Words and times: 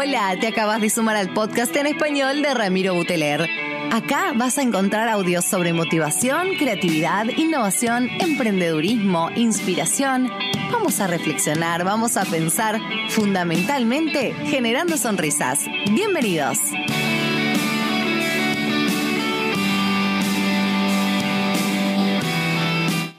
Hola, 0.00 0.36
te 0.40 0.46
acabas 0.46 0.80
de 0.80 0.90
sumar 0.90 1.16
al 1.16 1.34
podcast 1.34 1.74
en 1.74 1.88
español 1.88 2.40
de 2.40 2.54
Ramiro 2.54 2.94
Buteler. 2.94 3.48
Acá 3.90 4.32
vas 4.36 4.56
a 4.56 4.62
encontrar 4.62 5.08
audios 5.08 5.44
sobre 5.44 5.72
motivación, 5.72 6.50
creatividad, 6.56 7.24
innovación, 7.36 8.08
emprendedurismo, 8.20 9.28
inspiración. 9.34 10.30
Vamos 10.70 11.00
a 11.00 11.08
reflexionar, 11.08 11.82
vamos 11.82 12.16
a 12.16 12.24
pensar, 12.26 12.80
fundamentalmente 13.08 14.34
generando 14.44 14.96
sonrisas. 14.96 15.64
Bienvenidos. 15.90 16.58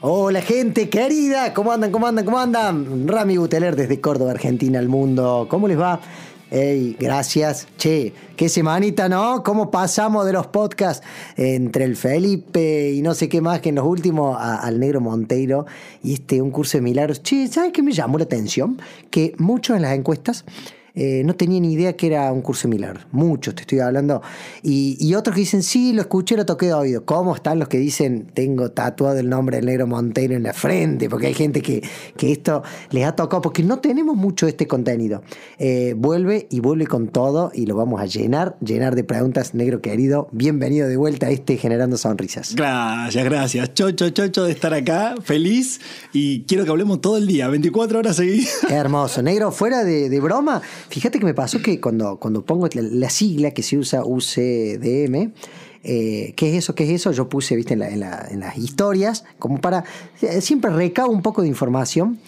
Hola 0.00 0.40
gente 0.40 0.88
querida, 0.88 1.52
¿cómo 1.52 1.72
andan? 1.72 1.90
¿Cómo 1.92 2.06
andan? 2.06 2.24
¿Cómo 2.24 2.38
andan? 2.38 3.06
Rami 3.06 3.36
Buteler 3.36 3.76
desde 3.76 4.00
Córdoba, 4.00 4.30
Argentina, 4.30 4.78
al 4.78 4.88
mundo. 4.88 5.46
¿Cómo 5.50 5.68
les 5.68 5.78
va? 5.78 6.00
Hey, 6.52 6.96
gracias. 6.98 7.68
Che, 7.78 8.12
qué 8.36 8.48
semanita, 8.48 9.08
¿no? 9.08 9.44
¿Cómo 9.44 9.70
pasamos 9.70 10.26
de 10.26 10.32
los 10.32 10.48
podcasts 10.48 11.06
entre 11.36 11.84
el 11.84 11.94
Felipe 11.94 12.90
y 12.90 13.02
no 13.02 13.14
sé 13.14 13.28
qué 13.28 13.40
más 13.40 13.60
que 13.60 13.68
en 13.68 13.76
los 13.76 13.86
últimos 13.86 14.36
al 14.36 14.80
Negro 14.80 15.00
Monteiro 15.00 15.66
y 16.02 16.14
este 16.14 16.42
un 16.42 16.50
curso 16.50 16.78
de 16.78 16.82
milagros? 16.82 17.22
Che, 17.22 17.46
¿sabes 17.46 17.70
qué 17.72 17.84
me 17.84 17.92
llamó 17.92 18.18
la 18.18 18.24
atención? 18.24 18.82
Que 19.10 19.32
muchos 19.38 19.76
en 19.76 19.82
las 19.82 19.94
encuestas 19.94 20.44
eh, 20.94 21.22
no 21.24 21.34
tenía 21.34 21.60
ni 21.60 21.72
idea 21.72 21.94
que 21.94 22.06
era 22.06 22.32
un 22.32 22.42
curso 22.42 22.62
similar. 22.62 23.06
Muchos 23.12 23.54
te 23.54 23.62
estoy 23.62 23.80
hablando. 23.80 24.22
Y, 24.62 25.14
otros 25.14 25.34
que 25.34 25.40
dicen, 25.40 25.62
sí, 25.62 25.92
lo 25.92 26.02
escuché, 26.02 26.36
lo 26.36 26.46
toqué 26.46 26.66
de 26.66 26.74
oído. 26.74 27.04
¿Cómo 27.04 27.34
están 27.34 27.58
los 27.58 27.68
que 27.68 27.78
dicen, 27.78 28.30
tengo 28.32 28.70
tatuado 28.70 29.18
el 29.18 29.28
nombre 29.28 29.56
del 29.56 29.66
negro 29.66 29.86
Monteiro 29.86 30.34
en 30.34 30.44
la 30.44 30.52
frente? 30.52 31.10
Porque 31.10 31.26
hay 31.26 31.34
gente 31.34 31.60
que, 31.60 31.82
que 32.16 32.32
esto 32.32 32.62
les 32.90 33.04
ha 33.04 33.14
tocado, 33.16 33.42
porque 33.42 33.62
no 33.62 33.80
tenemos 33.80 34.16
mucho 34.16 34.46
este 34.46 34.66
contenido. 34.66 35.22
Eh, 35.58 35.94
vuelve 35.96 36.46
y 36.50 36.60
vuelve 36.60 36.86
con 36.86 37.08
todo 37.08 37.50
y 37.54 37.66
lo 37.66 37.76
vamos 37.76 38.00
a 38.00 38.06
llenar, 38.06 38.56
llenar 38.60 38.94
de 38.94 39.04
preguntas, 39.04 39.54
negro 39.54 39.80
querido. 39.80 40.28
Bienvenido 40.32 40.88
de 40.88 40.96
vuelta 40.96 41.26
a 41.26 41.30
este 41.30 41.56
Generando 41.56 41.98
Sonrisas. 41.98 42.54
Gracias, 42.54 43.24
gracias. 43.24 43.74
Chocho, 43.74 44.10
chocho 44.10 44.44
de 44.44 44.52
estar 44.52 44.72
acá, 44.72 45.14
feliz 45.22 45.80
y 46.12 46.42
quiero 46.44 46.64
que 46.64 46.70
hablemos 46.70 47.00
todo 47.00 47.16
el 47.16 47.26
día, 47.26 47.48
24 47.48 47.98
horas 47.98 48.16
seguidas. 48.16 48.64
Hermoso, 48.70 49.22
negro, 49.22 49.52
fuera 49.52 49.84
de, 49.84 50.08
de 50.08 50.20
broma. 50.20 50.62
Fíjate 50.90 51.20
que 51.20 51.24
me 51.24 51.34
pasó 51.34 51.62
que 51.62 51.80
cuando, 51.80 52.18
cuando 52.18 52.44
pongo 52.44 52.68
la, 52.74 53.10
sigla 53.10 53.52
que 53.52 53.62
se 53.62 53.78
usa 53.78 54.04
UCDM, 54.04 55.32
eh, 55.82 56.34
¿Qué 56.36 56.50
es 56.50 56.56
eso? 56.56 56.74
¿Qué 56.74 56.84
es 56.84 56.90
eso? 56.90 57.12
Yo 57.12 57.28
puse, 57.28 57.56
viste, 57.56 57.74
en, 57.74 58.00
las 58.00 58.58
historias, 58.58 59.24
como 59.38 59.60
para. 59.60 59.84
Eh, 60.20 60.40
siempre 60.40 60.70
recabo 60.70 61.12
un 61.12 61.22
poco 61.22 61.42
de 61.42 61.48
información. 61.48 62.18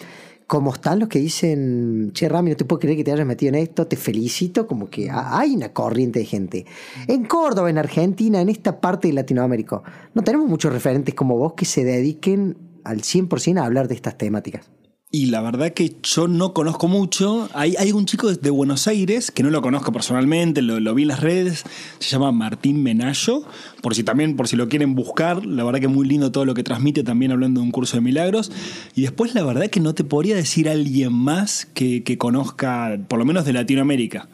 Como 0.47 0.73
están 0.73 0.99
los 0.99 1.07
que 1.07 1.19
dicen, 1.19 2.11
che, 2.13 2.27
Rami, 2.27 2.51
no 2.51 2.57
te 2.57 2.65
puedo 2.65 2.79
creer 2.79 2.97
que 2.97 3.03
te 3.03 3.11
hayas 3.11 3.25
metido 3.25 3.49
en 3.49 3.55
esto, 3.55 3.87
te 3.87 3.95
felicito, 3.95 4.67
como 4.67 4.89
que 4.89 5.09
hay 5.09 5.55
una 5.55 5.71
corriente 5.71 6.19
de 6.19 6.25
gente. 6.25 6.65
En 7.07 7.25
Córdoba, 7.25 7.69
en 7.69 7.77
Argentina, 7.77 8.41
en 8.41 8.49
esta 8.49 8.81
parte 8.81 9.07
de 9.07 9.13
Latinoamérica, 9.13 9.81
no 10.13 10.21
tenemos 10.21 10.47
muchos 10.47 10.73
referentes 10.73 11.15
como 11.15 11.37
vos 11.37 11.53
que 11.53 11.65
se 11.65 11.83
dediquen 11.83 12.57
al 12.83 13.01
100% 13.01 13.59
a 13.59 13.65
hablar 13.65 13.87
de 13.87 13.95
estas 13.95 14.17
temáticas. 14.17 14.69
Y 15.15 15.27
la 15.27 15.41
verdad 15.41 15.75
que 15.75 15.95
yo 16.01 16.27
no 16.27 16.55
conozco 16.55 16.87
mucho. 16.87 17.47
Hay, 17.53 17.75
hay 17.77 17.91
un 17.91 18.07
chico 18.07 18.33
de 18.33 18.49
Buenos 18.49 18.87
Aires, 18.87 19.29
que 19.29 19.43
no 19.43 19.51
lo 19.51 19.61
conozco 19.61 19.91
personalmente, 19.91 20.63
lo, 20.63 20.95
vi 20.95 21.03
en 21.03 21.09
las 21.09 21.19
redes, 21.19 21.65
se 21.99 22.09
llama 22.09 22.31
Martín 22.31 22.81
Menayo, 22.81 23.43
por 23.83 23.93
si 23.93 24.03
también, 24.03 24.35
por 24.35 24.47
si 24.47 24.55
lo 24.55 24.69
quieren 24.69 24.95
buscar, 24.95 25.45
la 25.45 25.63
verdad 25.63 25.79
que 25.79 25.87
muy 25.87 26.07
lindo 26.07 26.31
todo 26.31 26.45
lo 26.45 26.55
que 26.55 26.63
transmite 26.63 27.03
también 27.03 27.31
hablando 27.31 27.61
de 27.61 27.65
un 27.67 27.71
curso 27.71 27.95
de 27.95 28.01
milagros. 28.01 28.51
Y 28.95 29.03
después 29.03 29.35
la 29.35 29.43
verdad 29.43 29.67
que 29.67 29.79
no 29.79 29.93
te 29.93 30.03
podría 30.03 30.35
decir 30.35 30.67
alguien 30.67 31.13
más 31.13 31.67
que, 31.75 32.17
conozca, 32.17 32.97
por 33.07 33.19
lo 33.19 33.25
menos 33.25 33.45
de 33.45 33.53
Latinoamérica. 33.53 34.29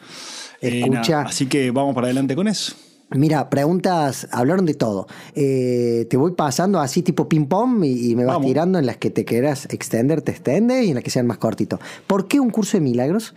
Eh, 0.62 0.80
Escucha. 0.80 1.20
así 1.20 1.44
que 1.44 1.72
vamos 1.72 1.94
para 1.94 2.06
adelante 2.06 2.34
con 2.34 2.48
eso. 2.48 2.74
Mira, 3.12 3.50
preguntas, 3.50 4.28
hablaron 4.30 4.66
de 4.66 4.74
todo. 4.74 5.08
Eh, 5.34 6.06
te 6.08 6.16
voy 6.16 6.32
pasando 6.32 6.78
así 6.78 7.02
tipo 7.02 7.28
ping-pong 7.28 7.84
y, 7.84 8.14
me 8.14 8.24
vas 8.24 8.40
tirando 8.40 8.78
en 8.78 8.86
las 8.86 8.98
que 8.98 9.10
te 9.10 9.24
quieras 9.24 9.66
extender, 9.72 10.22
te 10.22 10.30
extende 10.30 10.84
y 10.84 10.90
en 10.90 10.94
las 10.94 11.02
que 11.02 11.10
sean 11.10 11.26
más 11.26 11.38
cortitos. 11.38 11.80
¿Por 12.06 12.28
qué 12.28 12.38
un 12.38 12.50
curso 12.50 12.76
de 12.76 12.82
milagros 12.82 13.34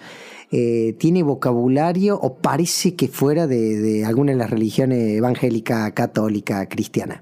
eh, 0.52 0.96
tiene 1.00 1.24
vocabulario 1.24 2.20
o 2.20 2.36
parece 2.36 2.94
que 2.94 3.08
fuera 3.08 3.48
de, 3.48 4.06
alguna 4.06 4.34
de 4.34 4.38
las 4.38 4.52
religiones 4.52 5.18
evangélica, 5.18 5.90
católica, 5.92 6.70
cristiana? 6.70 7.22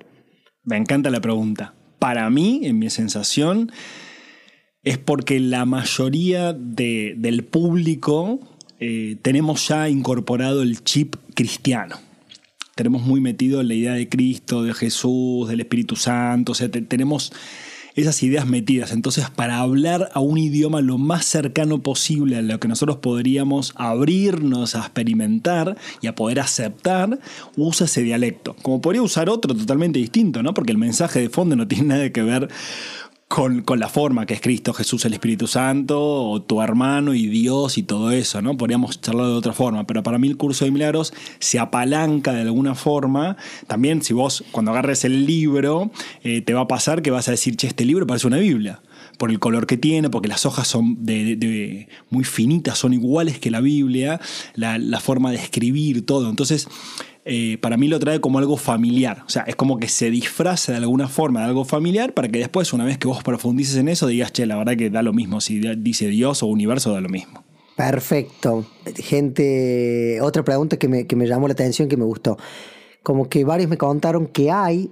Me 0.65 0.75
encanta 0.75 1.09
la 1.09 1.21
pregunta. 1.21 1.73
Para 1.99 2.29
mí, 2.29 2.61
en 2.63 2.79
mi 2.79 2.89
sensación, 2.89 3.71
es 4.83 4.97
porque 4.97 5.39
la 5.39 5.63
mayoría 5.63 6.51
del 6.51 7.45
público 7.45 8.41
eh, 8.81 9.15
tenemos 9.21 9.69
ya 9.69 9.87
incorporado 9.87 10.63
el 10.63 10.83
chip 10.83 11.15
cristiano 11.33 12.10
tenemos 12.81 13.03
muy 13.03 13.21
metido 13.21 13.61
en 13.61 13.67
la 13.67 13.75
idea 13.75 13.93
de 13.93 14.09
Cristo, 14.09 14.63
de 14.63 14.73
Jesús, 14.73 15.47
del 15.47 15.59
Espíritu 15.59 15.95
Santo, 15.95 16.53
o 16.53 16.55
sea, 16.55 16.67
tenemos 16.71 17.31
esas 17.95 18.23
ideas 18.23 18.47
metidas. 18.47 18.91
Entonces, 18.91 19.29
para 19.29 19.59
hablar 19.59 20.09
a 20.13 20.19
un 20.19 20.39
idioma 20.39 20.81
lo 20.81 20.97
más 20.97 21.25
cercano 21.25 21.83
posible 21.83 22.37
a 22.37 22.41
lo 22.41 22.59
que 22.59 22.67
nosotros 22.67 22.97
podríamos 22.97 23.73
abrirnos 23.75 24.73
a 24.73 24.79
experimentar 24.79 25.77
y 26.01 26.07
a 26.07 26.15
poder 26.15 26.39
aceptar, 26.39 27.19
usa 27.55 27.85
ese 27.85 28.01
dialecto. 28.01 28.55
Como 28.63 28.81
podría 28.81 29.03
usar 29.03 29.29
otro 29.29 29.53
totalmente 29.53 29.99
distinto, 29.99 30.41
¿no? 30.41 30.55
Porque 30.55 30.71
el 30.71 30.79
mensaje 30.79 31.19
de 31.19 31.29
fondo 31.29 31.55
no 31.55 31.67
tiene 31.67 31.85
nada 31.85 32.09
que 32.09 32.23
ver 32.23 32.47
con, 33.31 33.79
la 33.79 33.87
forma 33.87 34.25
que 34.25 34.33
es 34.33 34.41
Cristo, 34.41 34.73
Jesús, 34.73 35.05
el 35.05 35.13
Espíritu 35.13 35.47
Santo, 35.47 36.01
o 36.01 36.41
tu 36.41 36.61
hermano 36.61 37.13
y 37.13 37.27
Dios 37.27 37.77
y 37.77 37.83
todo 37.83 38.11
eso, 38.11 38.41
¿no? 38.41 38.57
Podríamos 38.57 38.99
charlar 38.99 39.27
de 39.27 39.31
otra 39.31 39.53
forma, 39.53 39.87
pero 39.87 40.03
para 40.03 40.17
mí 40.17 40.27
el 40.27 40.35
curso 40.35 40.65
de 40.65 40.71
milagros 40.71 41.13
se 41.39 41.57
apalanca 41.57 42.33
de 42.33 42.41
alguna 42.41 42.75
forma. 42.75 43.37
También 43.67 44.01
si 44.01 44.13
vos 44.13 44.43
cuando 44.51 44.71
agarres 44.71 45.05
el 45.05 45.25
libro, 45.25 45.91
eh, 46.25 46.41
te 46.41 46.53
va 46.53 46.61
a 46.61 46.67
pasar 46.67 47.01
que 47.01 47.09
vas 47.09 47.29
a 47.29 47.31
decir, 47.31 47.55
che, 47.55 47.67
este 47.67 47.85
libro 47.85 48.05
parece 48.05 48.27
una 48.27 48.37
Biblia 48.37 48.81
por 49.21 49.29
el 49.29 49.37
color 49.37 49.67
que 49.67 49.77
tiene, 49.77 50.09
porque 50.09 50.27
las 50.27 50.47
hojas 50.47 50.67
son 50.67 50.97
muy 52.09 52.23
finitas, 52.23 52.79
son 52.79 52.91
iguales 52.91 53.37
que 53.37 53.51
la 53.51 53.61
Biblia, 53.61 54.19
la, 54.55 54.99
forma 54.99 55.29
de 55.29 55.37
escribir, 55.37 56.03
todo. 56.07 56.27
Entonces, 56.27 56.67
eh, 57.23 57.59
para 57.61 57.77
mí 57.77 57.87
lo 57.87 57.99
trae 57.99 58.19
como 58.19 58.39
algo 58.39 58.57
familiar. 58.57 59.21
O 59.27 59.29
sea, 59.29 59.43
es 59.43 59.55
como 59.55 59.77
que 59.77 59.89
se 59.89 60.09
disfraza 60.09 60.71
de 60.71 60.79
alguna 60.79 61.07
forma 61.07 61.41
de 61.41 61.45
algo 61.45 61.65
familiar 61.65 62.15
para 62.15 62.29
que 62.29 62.39
después, 62.39 62.73
una 62.73 62.83
vez 62.83 62.97
que 62.97 63.07
vos 63.07 63.21
profundices 63.21 63.75
en 63.75 63.89
eso, 63.89 64.07
digas, 64.07 64.33
che, 64.33 64.47
la 64.47 64.57
verdad 64.57 64.75
que 64.75 64.89
da 64.89 65.03
lo 65.03 65.13
mismo. 65.13 65.39
Si 65.39 65.59
dice 65.59 66.07
Dios 66.07 66.41
o 66.41 66.47
universo, 66.47 66.91
da 66.91 66.99
lo 66.99 67.09
mismo. 67.09 67.43
Perfecto. 67.77 68.65
Gente, 68.95 70.19
otra 70.23 70.43
pregunta 70.43 70.77
que 70.77 70.87
me, 70.87 71.05
que 71.05 71.15
me 71.15 71.27
llamó 71.27 71.47
la 71.47 71.53
atención, 71.53 71.87
que 71.87 71.95
me 71.95 72.05
gustó 72.05 72.39
como 73.03 73.29
que 73.29 73.43
varios 73.45 73.67
me 73.67 73.77
contaron 73.79 74.27
que 74.27 74.51
hay, 74.51 74.91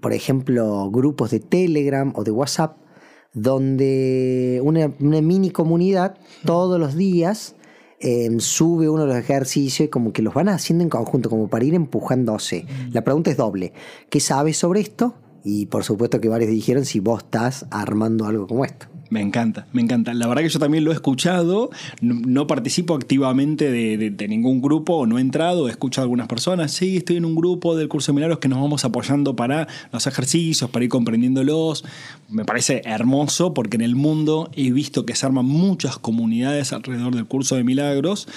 por 0.00 0.12
ejemplo, 0.12 0.88
grupos 0.92 1.32
de 1.32 1.40
Telegram 1.40 2.12
o 2.14 2.22
de 2.22 2.30
WhatsApp, 2.30 2.76
donde 3.32 4.60
una, 4.62 4.92
una 5.00 5.20
mini 5.20 5.50
comunidad 5.50 6.16
todos 6.44 6.80
los 6.80 6.96
días 6.96 7.54
Em, 8.02 8.40
sube 8.40 8.88
uno 8.88 9.02
de 9.02 9.08
los 9.08 9.16
ejercicios 9.16 9.86
y 9.86 9.90
como 9.90 10.14
que 10.14 10.22
los 10.22 10.32
van 10.32 10.48
haciendo 10.48 10.82
en 10.82 10.88
conjunto, 10.88 11.28
como 11.28 11.48
para 11.48 11.66
ir 11.66 11.74
empujándose. 11.74 12.64
Mm. 12.64 12.94
La 12.94 13.04
pregunta 13.04 13.30
es 13.30 13.36
doble. 13.36 13.74
¿Qué 14.08 14.20
sabes 14.20 14.56
sobre 14.56 14.80
esto? 14.80 15.14
Y 15.44 15.66
por 15.66 15.84
supuesto 15.84 16.18
que 16.18 16.30
varios 16.30 16.50
dijeron 16.50 16.86
si 16.86 16.98
vos 16.98 17.22
estás 17.24 17.66
armando 17.70 18.24
algo 18.24 18.46
como 18.46 18.64
esto. 18.64 18.86
Me 19.10 19.20
encanta, 19.20 19.66
me 19.72 19.82
encanta. 19.82 20.14
La 20.14 20.28
verdad 20.28 20.42
que 20.44 20.48
yo 20.48 20.60
también 20.60 20.84
lo 20.84 20.92
he 20.92 20.94
escuchado, 20.94 21.70
no, 22.00 22.46
participo 22.46 22.94
activamente 22.94 23.68
de, 23.68 24.28
ningún 24.28 24.62
grupo, 24.62 25.04
no 25.04 25.18
he 25.18 25.20
entrado, 25.20 25.66
he 25.66 25.72
escuchado 25.72 26.04
a 26.04 26.06
algunas 26.06 26.28
personas, 26.28 26.70
sí, 26.70 26.98
estoy 26.98 27.16
en 27.16 27.24
un 27.24 27.34
grupo 27.34 27.74
del 27.76 27.88
curso 27.88 28.12
de 28.12 28.14
milagros 28.14 28.38
que 28.38 28.46
nos 28.46 28.60
vamos 28.60 28.84
apoyando 28.84 29.34
para 29.34 29.66
los 29.92 30.06
ejercicios, 30.06 30.70
para 30.70 30.84
ir 30.84 30.90
comprendiéndolos. 30.90 31.84
Me 32.28 32.44
parece 32.44 32.82
hermoso 32.84 33.52
porque 33.52 33.74
en 33.74 33.80
el 33.80 33.96
mundo 33.96 34.48
he 34.54 34.70
visto 34.70 35.04
que 35.04 35.16
se 35.16 35.26
arman 35.26 35.44
muchas 35.44 35.98
comunidades 35.98 36.72
alrededor 36.72 37.12
del 37.16 37.26
curso 37.26 37.56
de 37.56 37.64
milagros, 37.64 38.28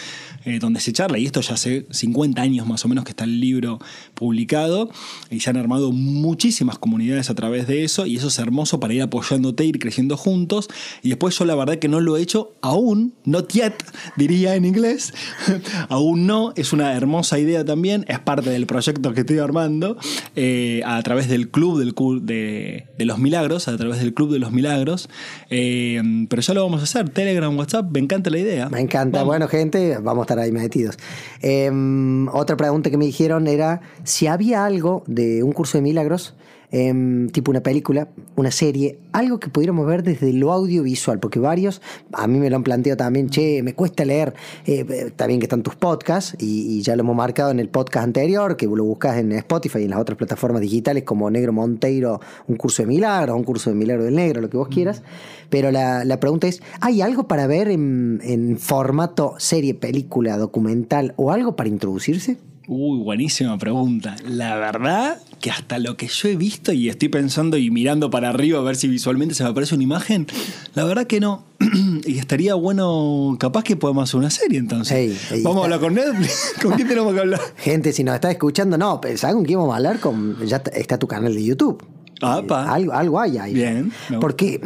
eh, 0.46 0.58
donde 0.58 0.80
se 0.80 0.92
charla, 0.92 1.20
y 1.20 1.28
esto 1.28 1.42
ya 1.42 1.54
hace 1.54 1.86
50 1.92 2.42
años 2.42 2.66
más 2.66 2.84
o 2.84 2.88
menos 2.88 3.04
que 3.04 3.12
está 3.12 3.26
el 3.26 3.40
libro 3.40 3.78
publicado, 4.16 4.90
y 5.30 5.40
se 5.42 5.52
han 5.52 5.58
armado 5.58 5.92
muchísimas 5.92 6.80
comunidades 6.80 7.30
a 7.30 7.36
través 7.36 7.68
de 7.68 7.84
eso, 7.84 8.08
y 8.08 8.16
eso 8.16 8.30
es 8.30 8.40
hermoso 8.40 8.80
para 8.80 8.96
ir 8.96 9.04
apoyándote, 9.04 9.66
ir 9.66 9.78
creciendo 9.78 10.18
juntos 10.18 10.63
y 11.02 11.10
después 11.10 11.38
yo 11.38 11.46
la 11.46 11.56
verdad 11.56 11.78
que 11.78 11.88
no 11.88 12.00
lo 12.00 12.18
he 12.18 12.22
hecho 12.22 12.54
aún, 12.62 13.14
not 13.26 13.52
yet, 13.52 13.74
diría 14.16 14.56
en 14.56 14.66
inglés, 14.66 15.14
aún 15.90 16.28
no, 16.28 16.54
es 16.56 16.74
una 16.74 16.94
hermosa 16.96 17.40
idea 17.40 17.66
también, 17.66 18.06
es 18.08 18.20
parte 18.20 18.50
del 18.50 18.66
proyecto 18.66 19.14
que 19.14 19.22
estoy 19.22 19.40
armando 19.40 19.98
eh, 20.36 20.82
a 20.86 21.02
través 21.04 21.28
del 21.28 21.50
club 21.50 21.80
del, 21.80 21.94
de, 22.26 22.88
de, 22.98 23.06
los 23.06 23.20
milagros, 23.20 23.68
a 23.68 23.78
través 23.78 24.00
del 24.00 24.14
club 24.14 24.32
de 24.32 24.40
los 24.40 24.52
milagros, 24.52 25.10
eh, 25.50 26.02
pero 26.30 26.42
ya 26.42 26.54
lo 26.54 26.64
vamos 26.64 26.82
a 26.82 26.84
hacer, 26.84 27.10
Telegram, 27.10 27.58
WhatsApp, 27.58 27.92
me 27.92 28.00
encanta 28.00 28.30
la 28.30 28.40
idea. 28.40 28.70
Me 28.70 28.80
encanta, 28.80 29.24
bueno 29.24 29.48
gente, 29.48 29.98
vamos 30.02 30.22
a 30.22 30.24
estar 30.24 30.40
ahí 30.40 30.52
metidos. 30.52 30.98
Em, 31.42 32.28
otra 32.30 32.58
pregunta 32.58 32.90
que 32.90 32.98
me 32.98 33.06
dijeron 33.06 33.48
era 33.48 33.82
si 34.04 34.28
había 34.28 34.66
algo 34.66 35.04
de 35.08 35.44
un 35.44 35.52
curso 35.52 35.78
de 35.78 35.82
milagros 35.82 36.34
em, 36.74 37.30
tipo 37.30 37.52
una 37.52 37.62
película, 37.62 38.10
una 38.36 38.50
serie, 38.50 38.98
algo 39.12 39.40
que 39.40 39.48
pudiéramos 39.48 39.86
ver 39.86 40.02
desde 40.02 40.34
lo 40.34 40.52
audiovisual, 40.52 41.20
porque 41.20 41.40
varios, 41.40 41.84
a 42.12 42.26
mí 42.26 42.40
me 42.40 42.50
lo 42.50 42.56
han 42.56 42.64
planteado 42.64 42.98
también, 42.98 43.30
che, 43.30 43.62
me 43.62 43.76
cuesta 43.76 44.04
leer, 44.04 44.34
eh, 44.66 45.12
también 45.16 45.40
que 45.40 45.46
están 45.46 45.62
tus 45.62 45.76
podcasts, 45.76 46.36
y, 46.40 46.82
ya 46.82 46.96
lo 46.96 47.04
hemos 47.04 47.16
marcado 47.16 47.52
en 47.52 47.60
el 47.60 47.70
podcast 47.70 48.06
anterior, 48.06 48.58
que 48.58 48.66
lo 48.66 48.84
buscas 48.84 49.18
en 49.18 49.32
Spotify 49.34 49.80
y 49.80 49.84
en 49.84 49.92
las 49.92 50.00
otras 50.00 50.18
plataformas 50.18 50.62
digitales 50.62 51.04
como 51.04 51.30
Negro 51.30 51.54
Monteiro, 51.54 52.20
un 52.48 52.58
curso 52.58 52.82
de 52.82 52.88
milagros, 52.88 53.38
un 53.38 53.44
curso 53.44 53.70
de 53.70 53.76
milagro 53.76 54.04
del 54.04 54.16
negro, 54.16 54.42
lo 54.42 54.50
que 54.50 54.58
vos 54.58 54.68
quieras, 54.68 55.04
pero 55.52 55.72
la, 55.72 56.20
pregunta 56.20 56.48
es, 56.48 56.64
¿hay 56.82 57.02
algo 57.02 57.28
para 57.28 57.46
ver 57.46 57.68
en, 57.68 58.20
en 58.24 58.58
formato 58.58 59.36
serie, 59.38 59.76
película, 59.76 60.38
documental 60.38 61.14
o 61.18 61.32
algo 61.32 61.56
para 61.56 61.70
introducirse? 61.70 62.38
Uy, 62.68 63.00
buenísima 63.00 63.58
pregunta. 63.58 64.16
La 64.26 64.56
verdad 64.56 65.22
que 65.42 65.52
hasta 65.52 65.80
lo 65.80 65.98
que 65.98 66.08
yo 66.08 66.30
he 66.30 66.38
visto 66.38 66.72
y 66.72 66.88
estoy 66.88 67.10
pensando 67.10 67.58
y 67.58 67.70
mirando 67.70 68.10
para 68.10 68.30
arriba 68.30 68.60
a 68.60 68.62
ver 68.62 68.78
si 68.78 68.88
visualmente 68.88 69.36
se 69.36 69.44
me 69.44 69.50
aparece 69.50 69.76
una 69.76 69.84
imagen, 69.84 70.28
la 70.74 70.86
verdad 70.86 71.06
que 71.06 71.20
no. 71.20 71.44
y 72.06 72.18
estaría 72.18 72.56
bueno, 72.56 73.36
capaz 73.38 73.64
que 73.64 73.76
podemos 73.76 74.10
hacer 74.10 74.20
una 74.20 74.30
serie 74.30 74.60
entonces. 74.60 75.44
vamos 75.44 75.62
a 75.62 75.64
hablar 75.66 75.82
con 75.82 75.94
Netflix. 75.94 76.54
¿Con 76.62 76.72
quién 76.74 76.88
tenemos 76.88 77.14
que 77.14 77.20
hablar? 77.20 77.42
Gente, 77.58 77.92
si 77.92 78.06
nos 78.06 78.16
está 78.16 78.32
escuchando, 78.32 78.78
no, 78.78 79.02
¿sabes 79.16 79.36
con 79.36 79.44
quién 79.44 79.60
vamos 79.60 79.74
a 79.74 79.78
hablar? 79.78 80.00
Con, 80.00 80.38
ya 80.46 80.64
está 80.74 80.98
tu 80.98 81.08
canal 81.08 81.34
de 81.34 81.44
YouTube. 81.44 81.84
Ah, 82.22 82.42
pa. 82.48 82.74
algo, 82.74 82.94
algo 82.94 83.20
hay 83.20 83.38
ahí. 83.38 83.54
Bien. 83.54 83.92
Porque 84.22 84.62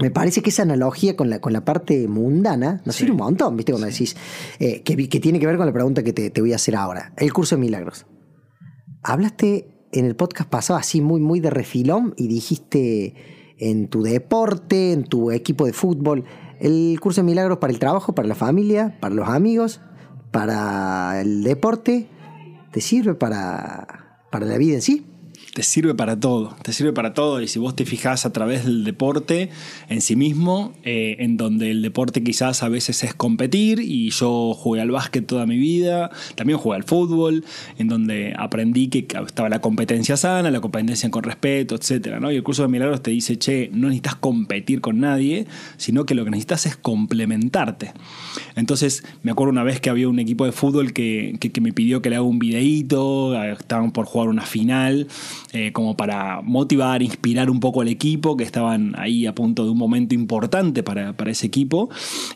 me 0.00 0.10
parece 0.10 0.42
que 0.42 0.50
esa 0.50 0.62
analogía 0.62 1.16
con 1.16 1.28
la, 1.28 1.40
con 1.40 1.52
la 1.52 1.64
parte 1.64 2.06
mundana 2.06 2.80
nos 2.84 2.96
sirve 2.96 3.12
un 3.12 3.18
montón, 3.18 3.56
¿viste? 3.56 3.72
Cuando 3.72 3.88
decís, 3.88 4.16
eh, 4.60 4.82
que, 4.82 4.96
tiene 5.20 5.40
que 5.40 5.46
ver 5.46 5.56
con 5.56 5.66
la 5.66 5.72
pregunta 5.72 6.02
que 6.02 6.12
te, 6.12 6.40
voy 6.40 6.52
a 6.52 6.56
hacer 6.56 6.76
ahora. 6.76 7.12
El 7.16 7.32
curso 7.32 7.56
de 7.56 7.60
milagros. 7.60 8.06
Hablaste 9.02 9.88
en 9.92 10.04
el 10.04 10.14
podcast 10.14 10.48
pasado 10.48 10.78
así 10.78 11.00
muy, 11.00 11.20
muy 11.20 11.40
de 11.40 11.50
refilón 11.50 12.14
y 12.16 12.28
dijiste 12.28 13.14
en 13.58 13.88
tu 13.88 14.02
deporte, 14.02 14.92
en 14.92 15.04
tu 15.04 15.32
equipo 15.32 15.66
de 15.66 15.72
fútbol, 15.72 16.24
el 16.60 16.98
curso 17.00 17.22
de 17.22 17.26
milagros 17.26 17.58
para 17.58 17.72
el 17.72 17.80
trabajo, 17.80 18.14
para 18.14 18.28
la 18.28 18.34
familia, 18.36 18.98
para 19.00 19.14
los 19.14 19.28
amigos, 19.28 19.80
para 20.30 21.20
el 21.20 21.42
deporte, 21.42 22.08
¿te 22.70 22.80
sirve 22.80 23.14
para, 23.14 24.20
para 24.30 24.46
la 24.46 24.58
vida 24.58 24.74
en 24.74 24.82
sí? 24.82 25.07
Te 25.54 25.62
sirve 25.62 25.94
para 25.94 26.18
todo, 26.18 26.56
te 26.62 26.72
sirve 26.72 26.92
para 26.92 27.14
todo. 27.14 27.40
Y 27.40 27.48
si 27.48 27.58
vos 27.58 27.74
te 27.74 27.84
fijás 27.84 28.26
a 28.26 28.32
través 28.32 28.64
del 28.64 28.84
deporte 28.84 29.50
en 29.88 30.00
sí 30.00 30.16
mismo, 30.16 30.72
eh, 30.84 31.16
en 31.20 31.36
donde 31.36 31.70
el 31.70 31.82
deporte 31.82 32.22
quizás 32.22 32.62
a 32.62 32.68
veces 32.68 33.02
es 33.04 33.14
competir, 33.14 33.80
y 33.80 34.10
yo 34.10 34.54
jugué 34.54 34.80
al 34.80 34.90
básquet 34.90 35.26
toda 35.26 35.46
mi 35.46 35.56
vida, 35.56 36.10
también 36.34 36.58
jugué 36.58 36.76
al 36.76 36.84
fútbol, 36.84 37.44
en 37.78 37.88
donde 37.88 38.34
aprendí 38.36 38.88
que 38.88 39.06
estaba 39.26 39.48
la 39.48 39.60
competencia 39.60 40.16
sana, 40.16 40.50
la 40.50 40.60
competencia 40.60 41.10
con 41.10 41.22
respeto, 41.22 41.74
etc. 41.74 42.18
¿no? 42.20 42.30
Y 42.30 42.36
el 42.36 42.42
curso 42.42 42.62
de 42.62 42.68
milagros 42.68 43.02
te 43.02 43.10
dice, 43.10 43.38
che, 43.38 43.70
no 43.72 43.88
necesitas 43.88 44.16
competir 44.16 44.80
con 44.80 45.00
nadie, 45.00 45.46
sino 45.76 46.04
que 46.04 46.14
lo 46.14 46.24
que 46.24 46.30
necesitas 46.30 46.66
es 46.66 46.76
complementarte. 46.76 47.92
Entonces, 48.56 49.04
me 49.22 49.32
acuerdo 49.32 49.52
una 49.52 49.62
vez 49.62 49.80
que 49.80 49.90
había 49.90 50.08
un 50.08 50.18
equipo 50.18 50.44
de 50.44 50.52
fútbol 50.52 50.92
que, 50.92 51.36
que 51.38 51.60
me 51.60 51.72
pidió 51.72 52.02
que 52.02 52.10
le 52.10 52.16
haga 52.16 52.24
un 52.24 52.38
videíto, 52.38 53.40
estaban 53.42 53.92
por 53.92 54.06
jugar 54.06 54.28
una 54.28 54.42
final 54.42 55.08
eh, 55.52 55.72
como 55.72 55.96
para 55.96 56.42
motivar, 56.42 57.02
inspirar 57.02 57.50
un 57.50 57.58
poco 57.58 57.80
al 57.80 57.88
equipo, 57.88 58.36
que 58.36 58.44
estaban 58.44 58.94
ahí 58.98 59.24
a 59.24 59.34
punto 59.34 59.64
de 59.64 59.70
un 59.70 59.78
momento 59.78 60.14
importante 60.14 60.82
para, 60.82 61.14
ese 61.26 61.46
equipo. 61.46 61.88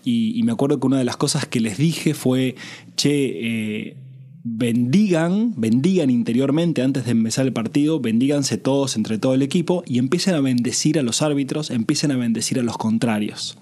Y, 0.02 0.40
me 0.44 0.52
acuerdo 0.52 0.80
que 0.80 0.86
una 0.86 0.98
de 0.98 1.04
las 1.04 1.18
cosas 1.18 1.44
que 1.44 1.60
les 1.60 1.76
dije 1.76 2.14
fue, 2.14 2.56
che, 2.96 3.10
eh, 3.10 3.96
bendigan, 4.44 5.52
bendigan 5.56 6.08
interiormente 6.08 6.82
antes 6.82 7.04
de 7.04 7.10
empezar 7.10 7.44
el 7.46 7.52
partido, 7.52 8.00
bendíganse 8.00 8.56
todos 8.56 8.96
entre 8.96 9.18
todo 9.18 9.34
el 9.34 9.42
equipo 9.42 9.82
y 9.86 9.98
empiecen 9.98 10.34
a 10.34 10.40
bendecir 10.40 10.98
a 10.98 11.02
los 11.02 11.20
árbitros, 11.22 11.70
empiecen 11.70 12.12
a 12.12 12.16
bendecir 12.16 12.58
a 12.58 12.62
los 12.62 12.78
contrarios. 12.78 13.58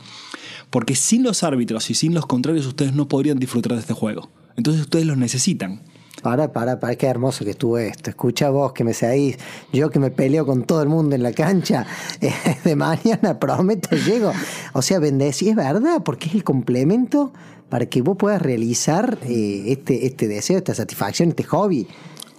Porque 0.71 0.95
sin 0.95 1.25
los 1.25 1.43
árbitros 1.43 1.91
y 1.91 1.95
sin 1.95 2.15
los 2.15 2.27
contrarios 2.27 2.67
ustedes 2.67 2.95
no 2.95 3.09
podrían 3.09 3.41
disfrutar 3.41 3.73
de 3.73 3.81
este 3.81 3.95
juego. 3.95 4.31
Entonces 4.57 4.83
ustedes 4.83 5.07
los 5.07 5.17
necesitan. 5.17 5.81
Para, 6.23 6.53
para, 6.53 6.79
para, 6.79 6.95
qué 6.97 7.07
hermoso 7.07 7.45
que 7.45 7.53
estuvo 7.53 7.79
esto. 7.79 8.11
Escucha 8.11 8.51
vos 8.51 8.73
que 8.73 8.85
me 8.85 8.95
seáis, 8.95 9.39
yo 9.73 9.91
que 9.91 9.99
me 9.99 10.11
peleo 10.11 10.45
con 10.45 10.65
todo 10.65 10.83
el 10.83 10.89
mundo 10.89 11.15
en 11.15 11.23
la 11.23 11.33
cancha, 11.33 11.87
eh, 12.21 12.33
de 12.65 12.77
mañana 12.77 13.39
prometo 13.39 13.97
llego. 13.97 14.33
O 14.73 14.83
sea, 14.83 14.99
bendecí, 14.99 15.49
es 15.49 15.57
verdad, 15.57 16.03
porque 16.05 16.29
es 16.29 16.35
el 16.35 16.45
complemento 16.45 17.33
para 17.69 17.87
que 17.87 18.03
vos 18.03 18.17
puedas 18.17 18.43
realizar 18.43 19.19
eh, 19.23 19.65
este, 19.69 20.07
este 20.07 20.29
deseo, 20.29 20.59
esta 20.59 20.75
satisfacción, 20.75 21.31
este 21.31 21.45
hobby. 21.45 21.87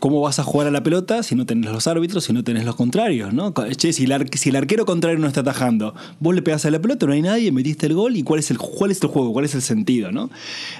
¿Cómo 0.02 0.20
vas 0.20 0.40
a 0.40 0.44
jugar 0.44 0.66
a 0.66 0.72
la 0.72 0.82
pelota 0.82 1.22
si 1.22 1.36
no 1.36 1.46
tenés 1.46 1.72
los 1.72 1.86
árbitros, 1.86 2.24
si 2.24 2.34
no 2.34 2.44
tenés 2.44 2.66
los 2.66 2.76
contrarios? 2.76 3.36
¿no? 3.36 3.54
Che, 3.54 3.94
si, 3.94 4.06
el 4.06 4.56
arquero 4.56 4.84
contrario 4.84 5.20
no 5.20 5.28
está 5.28 5.42
atajando, 5.42 5.94
vos 6.20 6.34
le 6.34 6.42
pegás 6.42 6.66
a 6.66 6.72
la 6.72 6.82
pelota, 6.82 7.06
no 7.06 7.14
hay 7.14 7.22
nadie, 7.22 7.52
metiste 7.52 7.86
el 7.86 7.94
gol 7.94 8.16
y 8.16 8.24
cuál 8.24 8.40
es 8.40 8.50
el, 8.50 8.58
cuál 8.58 8.90
es 8.90 9.00
el 9.04 9.10
juego, 9.10 9.32
cuál 9.32 9.46
es 9.46 9.54
el 9.54 9.62
sentido. 9.62 10.12
¿no? 10.12 10.32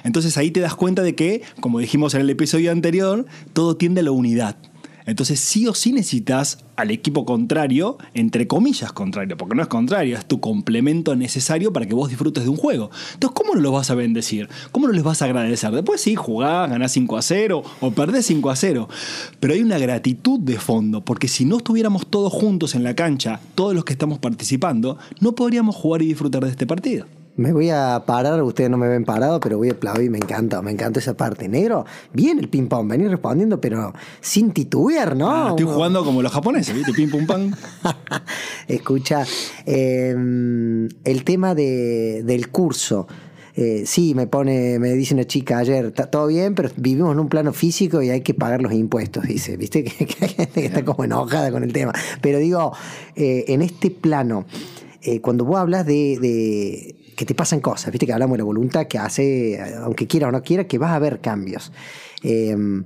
Entonces 0.02 0.36
ahí 0.38 0.50
te 0.50 0.58
das 0.58 0.74
cuenta 0.74 1.02
de 1.02 1.14
que, 1.14 1.42
como 1.60 1.78
dijimos 1.78 2.14
en 2.14 2.22
el 2.22 2.30
episodio 2.30 2.72
anterior, 2.72 3.24
todo 3.52 3.76
tiende 3.76 4.00
a 4.00 4.02
la 4.02 4.10
unidad. 4.10 4.56
Entonces 5.06 5.40
sí 5.40 5.66
o 5.66 5.74
sí 5.74 5.92
necesitas 5.92 6.64
al 6.76 6.90
equipo 6.90 7.24
contrario, 7.24 7.98
entre 8.14 8.46
comillas 8.46 8.92
contrario, 8.92 9.36
porque 9.36 9.54
no 9.54 9.62
es 9.62 9.68
contrario, 9.68 10.16
es 10.16 10.26
tu 10.26 10.40
complemento 10.40 11.14
necesario 11.16 11.72
para 11.72 11.86
que 11.86 11.94
vos 11.94 12.08
disfrutes 12.08 12.44
de 12.44 12.50
un 12.50 12.56
juego. 12.56 12.90
Entonces, 13.14 13.34
¿cómo 13.34 13.54
no 13.54 13.60
los 13.60 13.72
vas 13.72 13.90
a 13.90 13.94
bendecir? 13.94 14.48
¿Cómo 14.70 14.86
no 14.86 14.92
les 14.92 15.02
vas 15.02 15.22
a 15.22 15.26
agradecer? 15.26 15.70
Después 15.72 16.00
sí, 16.00 16.14
jugás, 16.14 16.70
ganás 16.70 16.92
5 16.92 17.16
a 17.16 17.22
0 17.22 17.62
o 17.80 17.90
perdés 17.90 18.26
5 18.26 18.50
a 18.50 18.56
0. 18.56 18.88
Pero 19.40 19.54
hay 19.54 19.62
una 19.62 19.78
gratitud 19.78 20.40
de 20.40 20.58
fondo, 20.58 21.04
porque 21.04 21.28
si 21.28 21.44
no 21.44 21.58
estuviéramos 21.58 22.06
todos 22.06 22.32
juntos 22.32 22.74
en 22.74 22.84
la 22.84 22.94
cancha, 22.94 23.40
todos 23.54 23.74
los 23.74 23.84
que 23.84 23.92
estamos 23.92 24.18
participando, 24.18 24.98
no 25.20 25.34
podríamos 25.34 25.76
jugar 25.76 26.02
y 26.02 26.06
disfrutar 26.06 26.44
de 26.44 26.50
este 26.50 26.66
partido. 26.66 27.06
Me 27.34 27.52
voy 27.52 27.70
a 27.70 28.02
parar, 28.06 28.42
ustedes 28.42 28.68
no 28.68 28.76
me 28.76 28.88
ven 28.88 29.04
parado, 29.04 29.40
pero 29.40 29.56
voy 29.56 29.70
a 29.70 29.72
aplaudir, 29.72 30.10
me 30.10 30.18
encanta, 30.18 30.60
me 30.60 30.70
encanta 30.70 31.00
esa 31.00 31.16
parte. 31.16 31.48
Negro, 31.48 31.86
bien 32.12 32.38
el 32.38 32.50
ping-pong, 32.50 32.90
venir 32.90 33.08
respondiendo, 33.08 33.58
pero 33.58 33.94
sin 34.20 34.52
titubear, 34.52 35.16
¿no? 35.16 35.30
Ah, 35.30 35.46
estoy 35.50 35.64
jugando 35.64 36.04
como 36.04 36.20
los 36.20 36.30
japoneses, 36.30 36.74
¿viste? 36.74 36.92
Ping 36.92 37.08
pum 37.08 37.26
pam. 37.26 37.54
Escucha, 38.68 39.24
em, 39.64 40.88
el 41.04 41.24
tema 41.24 41.54
de, 41.54 42.22
del 42.22 42.50
curso. 42.50 43.06
Eh, 43.54 43.84
sí, 43.86 44.14
me 44.14 44.26
pone, 44.26 44.78
me 44.78 44.92
dice 44.92 45.14
una 45.14 45.26
chica 45.26 45.58
ayer, 45.58 45.86
está 45.86 46.10
todo 46.10 46.26
bien, 46.26 46.54
pero 46.54 46.70
vivimos 46.76 47.12
en 47.12 47.18
un 47.18 47.28
plano 47.28 47.54
físico 47.54 48.02
y 48.02 48.10
hay 48.10 48.20
que 48.20 48.34
pagar 48.34 48.60
los 48.60 48.74
impuestos, 48.74 49.24
dice. 49.24 49.56
Viste 49.56 49.84
que, 49.84 50.06
hay 50.20 50.28
gente 50.28 50.60
que 50.60 50.66
está 50.66 50.84
como 50.84 51.04
enojada 51.04 51.50
con 51.50 51.64
el 51.64 51.72
tema. 51.72 51.94
Pero 52.20 52.38
digo, 52.38 52.74
eh, 53.16 53.46
en 53.48 53.62
este 53.62 53.90
plano, 53.90 54.44
eh, 55.00 55.22
cuando 55.22 55.46
vos 55.46 55.56
hablas 55.58 55.86
de 55.86 56.96
que 57.16 57.24
te 57.24 57.34
pasan 57.34 57.60
cosas, 57.60 57.92
viste 57.92 58.06
que 58.06 58.12
hablamos 58.12 58.34
de 58.34 58.38
la 58.38 58.44
voluntad 58.44 58.86
que 58.86 58.98
hace, 58.98 59.60
aunque 59.82 60.06
quiera 60.06 60.28
o 60.28 60.32
no 60.32 60.42
quiera, 60.42 60.64
que 60.64 60.78
vas 60.78 60.92
a 60.92 60.98
ver 60.98 61.20
cambios. 61.20 61.72
Em, 62.22 62.84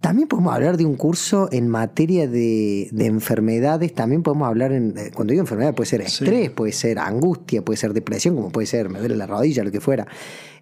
también 0.00 0.28
podemos 0.28 0.54
hablar 0.54 0.76
de 0.76 0.84
un 0.84 0.94
curso 0.94 1.48
en 1.50 1.68
materia 1.68 2.28
de, 2.28 2.88
enfermedades, 2.98 3.92
también 3.94 4.22
podemos 4.22 4.46
hablar, 4.46 4.72
en, 4.72 4.96
eh, 4.96 5.10
cuando 5.12 5.32
digo 5.32 5.42
enfermedad 5.42 5.74
puede 5.74 5.90
ser 5.90 6.00
estrés, 6.02 6.50
puede 6.50 6.72
ser 6.72 6.98
angustia, 6.98 7.64
puede 7.64 7.76
ser 7.76 7.92
depresión, 7.92 8.36
como 8.36 8.50
puede 8.50 8.66
ser, 8.66 8.88
me 8.88 9.00
duele 9.00 9.16
la 9.16 9.26
rodilla, 9.26 9.64
lo 9.64 9.72
que 9.72 9.80
fuera. 9.80 10.06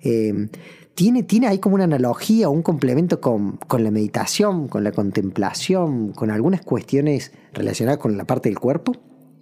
Em, 0.00 0.48
tiene, 0.94 1.22
tiene 1.22 1.48
ahí 1.48 1.58
como 1.58 1.74
una 1.74 1.84
analogía, 1.84 2.48
un 2.48 2.62
complemento 2.62 3.20
con, 3.20 3.58
con, 3.58 3.84
la 3.84 3.90
meditación, 3.90 4.68
con 4.68 4.82
la 4.82 4.92
contemplación, 4.92 6.12
con 6.12 6.30
algunas 6.30 6.62
cuestiones 6.62 7.32
relacionadas 7.52 7.98
con 7.98 8.16
la 8.16 8.24
parte 8.24 8.48
del 8.48 8.58
cuerpo. 8.58 8.92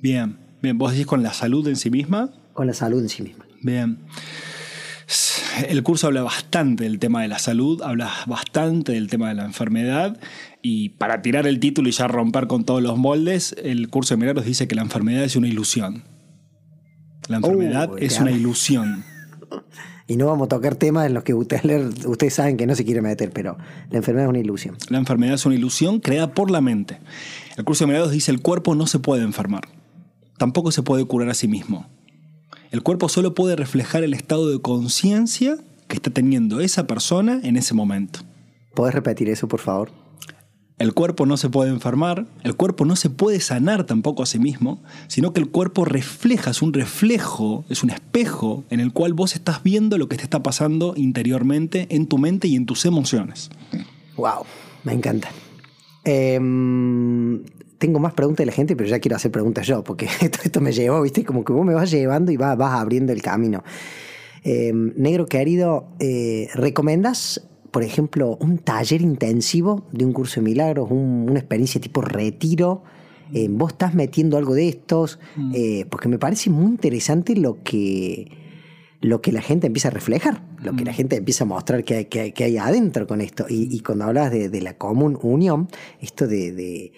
Bien, 0.00 0.36
bien, 0.60 0.76
vos 0.76 0.90
decís 0.90 1.06
con 1.06 1.22
la 1.22 1.32
salud 1.32 1.68
en 1.68 1.76
sí 1.76 1.90
misma 1.90 2.32
con 2.54 2.66
la 2.66 2.74
salud 2.74 3.02
en 3.02 3.08
sí 3.08 3.22
misma. 3.22 3.44
Bien. 3.60 3.98
El 5.68 5.82
curso 5.82 6.06
habla 6.06 6.22
bastante 6.22 6.84
del 6.84 6.98
tema 6.98 7.22
de 7.22 7.28
la 7.28 7.38
salud, 7.38 7.82
habla 7.82 8.10
bastante 8.26 8.92
del 8.92 9.08
tema 9.08 9.28
de 9.28 9.34
la 9.34 9.44
enfermedad 9.44 10.18
y 10.62 10.90
para 10.90 11.20
tirar 11.20 11.46
el 11.46 11.60
título 11.60 11.88
y 11.88 11.92
ya 11.92 12.08
romper 12.08 12.46
con 12.46 12.64
todos 12.64 12.82
los 12.82 12.96
moldes, 12.96 13.54
el 13.62 13.90
curso 13.90 14.14
de 14.14 14.18
milagros 14.18 14.46
dice 14.46 14.66
que 14.66 14.74
la 14.74 14.82
enfermedad 14.82 15.22
es 15.22 15.36
una 15.36 15.46
ilusión. 15.46 16.02
La 17.28 17.36
enfermedad 17.36 17.90
oh, 17.92 17.98
es 17.98 18.18
una 18.18 18.30
ilusión. 18.30 19.04
Y 20.06 20.16
no 20.16 20.26
vamos 20.26 20.46
a 20.46 20.48
tocar 20.50 20.74
temas 20.74 21.06
en 21.06 21.14
los 21.14 21.24
que 21.24 21.32
ustedes, 21.32 22.04
ustedes 22.04 22.34
saben 22.34 22.58
que 22.58 22.66
no 22.66 22.74
se 22.74 22.84
quiere 22.84 23.00
meter, 23.00 23.30
pero 23.30 23.56
la 23.88 23.96
enfermedad 23.96 24.26
es 24.26 24.30
una 24.30 24.38
ilusión. 24.38 24.76
La 24.90 24.98
enfermedad 24.98 25.36
es 25.36 25.46
una 25.46 25.54
ilusión 25.54 25.98
creada 25.98 26.34
por 26.34 26.50
la 26.50 26.60
mente. 26.60 26.98
El 27.56 27.64
curso 27.64 27.84
de 27.84 27.88
milagros 27.88 28.12
dice 28.12 28.30
el 28.30 28.42
cuerpo 28.42 28.74
no 28.74 28.86
se 28.86 28.98
puede 28.98 29.22
enfermar. 29.22 29.66
Tampoco 30.36 30.72
se 30.72 30.82
puede 30.82 31.06
curar 31.06 31.30
a 31.30 31.34
sí 31.34 31.48
mismo. 31.48 31.88
El 32.74 32.82
cuerpo 32.82 33.08
solo 33.08 33.34
puede 33.34 33.54
reflejar 33.54 34.02
el 34.02 34.14
estado 34.14 34.50
de 34.50 34.60
conciencia 34.60 35.58
que 35.86 35.94
está 35.94 36.10
teniendo 36.10 36.58
esa 36.58 36.88
persona 36.88 37.38
en 37.44 37.56
ese 37.56 37.72
momento. 37.72 38.18
¿Puedes 38.74 38.92
repetir 38.92 39.28
eso, 39.28 39.46
por 39.46 39.60
favor? 39.60 39.92
El 40.78 40.92
cuerpo 40.92 41.24
no 41.24 41.36
se 41.36 41.48
puede 41.50 41.70
enfermar, 41.70 42.26
el 42.42 42.56
cuerpo 42.56 42.84
no 42.84 42.96
se 42.96 43.10
puede 43.10 43.38
sanar 43.38 43.84
tampoco 43.84 44.24
a 44.24 44.26
sí 44.26 44.40
mismo, 44.40 44.82
sino 45.06 45.32
que 45.32 45.38
el 45.38 45.50
cuerpo 45.50 45.84
refleja, 45.84 46.50
es 46.50 46.62
un 46.62 46.72
reflejo, 46.72 47.64
es 47.68 47.84
un 47.84 47.90
espejo 47.90 48.64
en 48.70 48.80
el 48.80 48.92
cual 48.92 49.12
vos 49.12 49.36
estás 49.36 49.62
viendo 49.62 49.96
lo 49.96 50.08
que 50.08 50.16
te 50.16 50.24
está 50.24 50.42
pasando 50.42 50.94
interiormente 50.96 51.86
en 51.90 52.08
tu 52.08 52.18
mente 52.18 52.48
y 52.48 52.56
en 52.56 52.66
tus 52.66 52.86
emociones. 52.86 53.50
Wow, 54.16 54.46
me 54.82 54.94
encanta. 54.94 55.28
Em, 56.02 57.44
tengo 57.84 57.98
más 58.00 58.14
preguntas 58.14 58.38
de 58.44 58.46
la 58.46 58.52
gente, 58.52 58.74
pero 58.76 58.88
ya 58.88 58.98
quiero 58.98 59.16
hacer 59.16 59.30
preguntas 59.30 59.66
yo, 59.66 59.84
porque 59.84 60.06
esto, 60.20 60.38
esto 60.42 60.60
me 60.60 60.72
llevó, 60.72 61.02
¿viste? 61.02 61.22
Como 61.24 61.44
que 61.44 61.52
vos 61.52 61.66
me 61.66 61.74
vas 61.74 61.90
llevando 61.90 62.32
y 62.32 62.36
vas, 62.38 62.56
vas 62.56 62.80
abriendo 62.80 63.12
el 63.12 63.20
camino. 63.20 63.62
Eh, 64.42 64.72
negro 64.96 65.26
querido, 65.26 65.88
eh, 66.00 66.48
¿recomendas, 66.54 67.46
por 67.70 67.82
ejemplo, 67.82 68.36
un 68.40 68.58
taller 68.58 69.02
intensivo 69.02 69.86
de 69.92 70.04
un 70.04 70.12
curso 70.12 70.40
de 70.40 70.44
milagros, 70.44 70.90
un- 70.90 71.26
una 71.28 71.38
experiencia 71.40 71.80
tipo 71.80 72.00
retiro? 72.00 72.82
Eh, 73.32 73.48
¿Vos 73.50 73.72
estás 73.72 73.94
metiendo 73.94 74.36
algo 74.38 74.54
de 74.54 74.68
estos? 74.68 75.18
Eh, 75.54 75.86
porque 75.90 76.08
me 76.08 76.18
parece 76.18 76.50
muy 76.50 76.66
interesante 76.66 77.34
lo 77.36 77.62
que, 77.62 78.30
lo 79.00 79.20
que 79.22 79.32
la 79.32 79.40
gente 79.42 79.66
empieza 79.66 79.88
a 79.88 79.90
reflejar, 79.90 80.42
lo 80.62 80.76
que 80.76 80.84
la 80.84 80.92
gente 80.92 81.16
empieza 81.16 81.44
a 81.44 81.46
mostrar 81.46 81.84
que 81.84 81.94
hay, 81.96 82.04
que 82.06 82.20
hay, 82.20 82.32
que 82.32 82.44
hay 82.44 82.56
adentro 82.58 83.06
con 83.06 83.20
esto. 83.20 83.46
Y, 83.48 83.74
y 83.74 83.80
cuando 83.80 84.04
hablas 84.04 84.30
de, 84.30 84.48
de 84.50 84.60
la 84.60 84.74
común 84.78 85.18
unión, 85.22 85.68
esto 86.00 86.26
de, 86.26 86.52
de- 86.52 86.92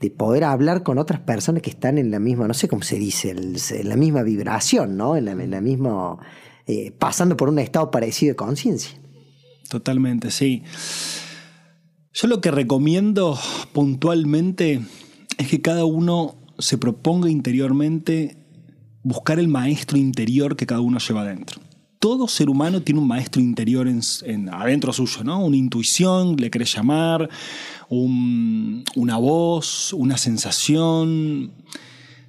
de 0.00 0.10
poder 0.10 0.44
hablar 0.44 0.82
con 0.82 0.98
otras 0.98 1.20
personas 1.20 1.62
que 1.62 1.70
están 1.70 1.98
en 1.98 2.10
la 2.10 2.20
misma, 2.20 2.46
no 2.46 2.54
sé 2.54 2.68
cómo 2.68 2.82
se 2.82 2.98
dice, 2.98 3.30
en 3.30 3.88
la 3.88 3.96
misma 3.96 4.22
vibración, 4.22 4.96
¿no? 4.96 5.16
En 5.16 5.24
la, 5.24 5.32
en 5.32 5.50
la 5.50 5.60
misma, 5.60 6.18
eh, 6.66 6.92
pasando 6.92 7.36
por 7.36 7.48
un 7.48 7.58
estado 7.58 7.90
parecido 7.90 8.32
de 8.32 8.36
conciencia. 8.36 8.98
Totalmente, 9.68 10.30
sí. 10.30 10.62
Yo 12.12 12.28
lo 12.28 12.40
que 12.40 12.50
recomiendo 12.50 13.38
puntualmente 13.72 14.80
es 15.36 15.48
que 15.48 15.60
cada 15.60 15.84
uno 15.84 16.36
se 16.58 16.78
proponga 16.78 17.28
interiormente 17.28 18.36
buscar 19.02 19.38
el 19.38 19.48
maestro 19.48 19.98
interior 19.98 20.56
que 20.56 20.66
cada 20.66 20.80
uno 20.80 20.98
lleva 20.98 21.22
adentro. 21.22 21.60
Todo 21.98 22.28
ser 22.28 22.48
humano 22.48 22.80
tiene 22.82 23.00
un 23.00 23.08
maestro 23.08 23.40
interior 23.42 23.88
en, 23.88 24.00
en- 24.24 24.48
adentro 24.54 24.92
suyo, 24.92 25.24
¿no? 25.24 25.44
Una 25.44 25.56
intuición, 25.56 26.36
le 26.36 26.50
querés 26.50 26.72
llamar, 26.74 27.28
un- 27.88 28.84
una 28.94 29.16
voz, 29.16 29.92
una 29.92 30.16
sensación, 30.16 31.50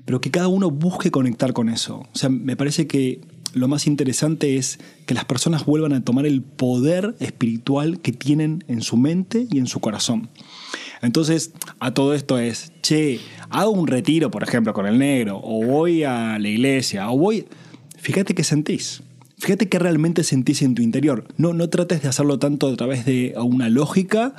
pero 0.06 0.22
que 0.22 0.32
cada 0.32 0.48
uno 0.48 0.72
busque 0.72 1.12
conectar 1.12 1.54
con 1.54 1.70
eso. 1.70 1.98
O 2.14 2.18
sea, 2.18 2.30
me 2.30 2.56
parece 2.56 2.88
que 2.88 3.22
lo 3.54 3.68
más 3.68 3.86
interesante 3.88 4.58
es 4.58 4.80
que 5.06 5.14
las 5.14 5.26
personas 5.26 5.66
vuelvan 5.66 5.94
a 5.94 6.04
tomar 6.04 6.26
el 6.26 6.42
poder 6.42 7.16
espiritual 7.20 8.00
que 8.00 8.12
tienen 8.12 8.64
en 8.68 8.82
su 8.82 8.98
mente 8.98 9.48
y 9.52 9.60
en 9.60 9.68
su 9.68 9.80
corazón. 9.80 10.30
Entonces, 11.02 11.52
a 11.80 11.94
todo 11.94 12.14
esto 12.14 12.38
es, 12.40 12.72
che, 12.82 13.20
hago 13.50 13.72
un 13.72 13.88
retiro, 13.88 14.30
por 14.32 14.44
ejemplo, 14.44 14.74
con 14.74 14.86
el 14.86 14.98
negro, 15.00 15.40
o 15.44 15.64
voy 15.66 16.04
a 16.04 16.38
la 16.40 16.48
iglesia, 16.48 17.10
o 17.12 17.18
voy... 17.18 17.46
Fíjate 17.98 18.34
qué 18.34 18.44
sentís. 18.44 19.02
Fíjate 19.40 19.70
qué 19.70 19.80
realmente 19.80 20.24
sentís 20.24 20.62
en 20.62 20.76
tu 20.76 20.82
interior. 20.82 21.26
No, 21.38 21.54
no 21.54 21.70
trates 21.70 22.02
de 22.02 22.10
hacerlo 22.10 22.40
tanto 22.40 22.68
a 22.68 22.76
través 22.76 23.06
de 23.06 23.34
una 23.38 23.70
lógica, 23.70 24.34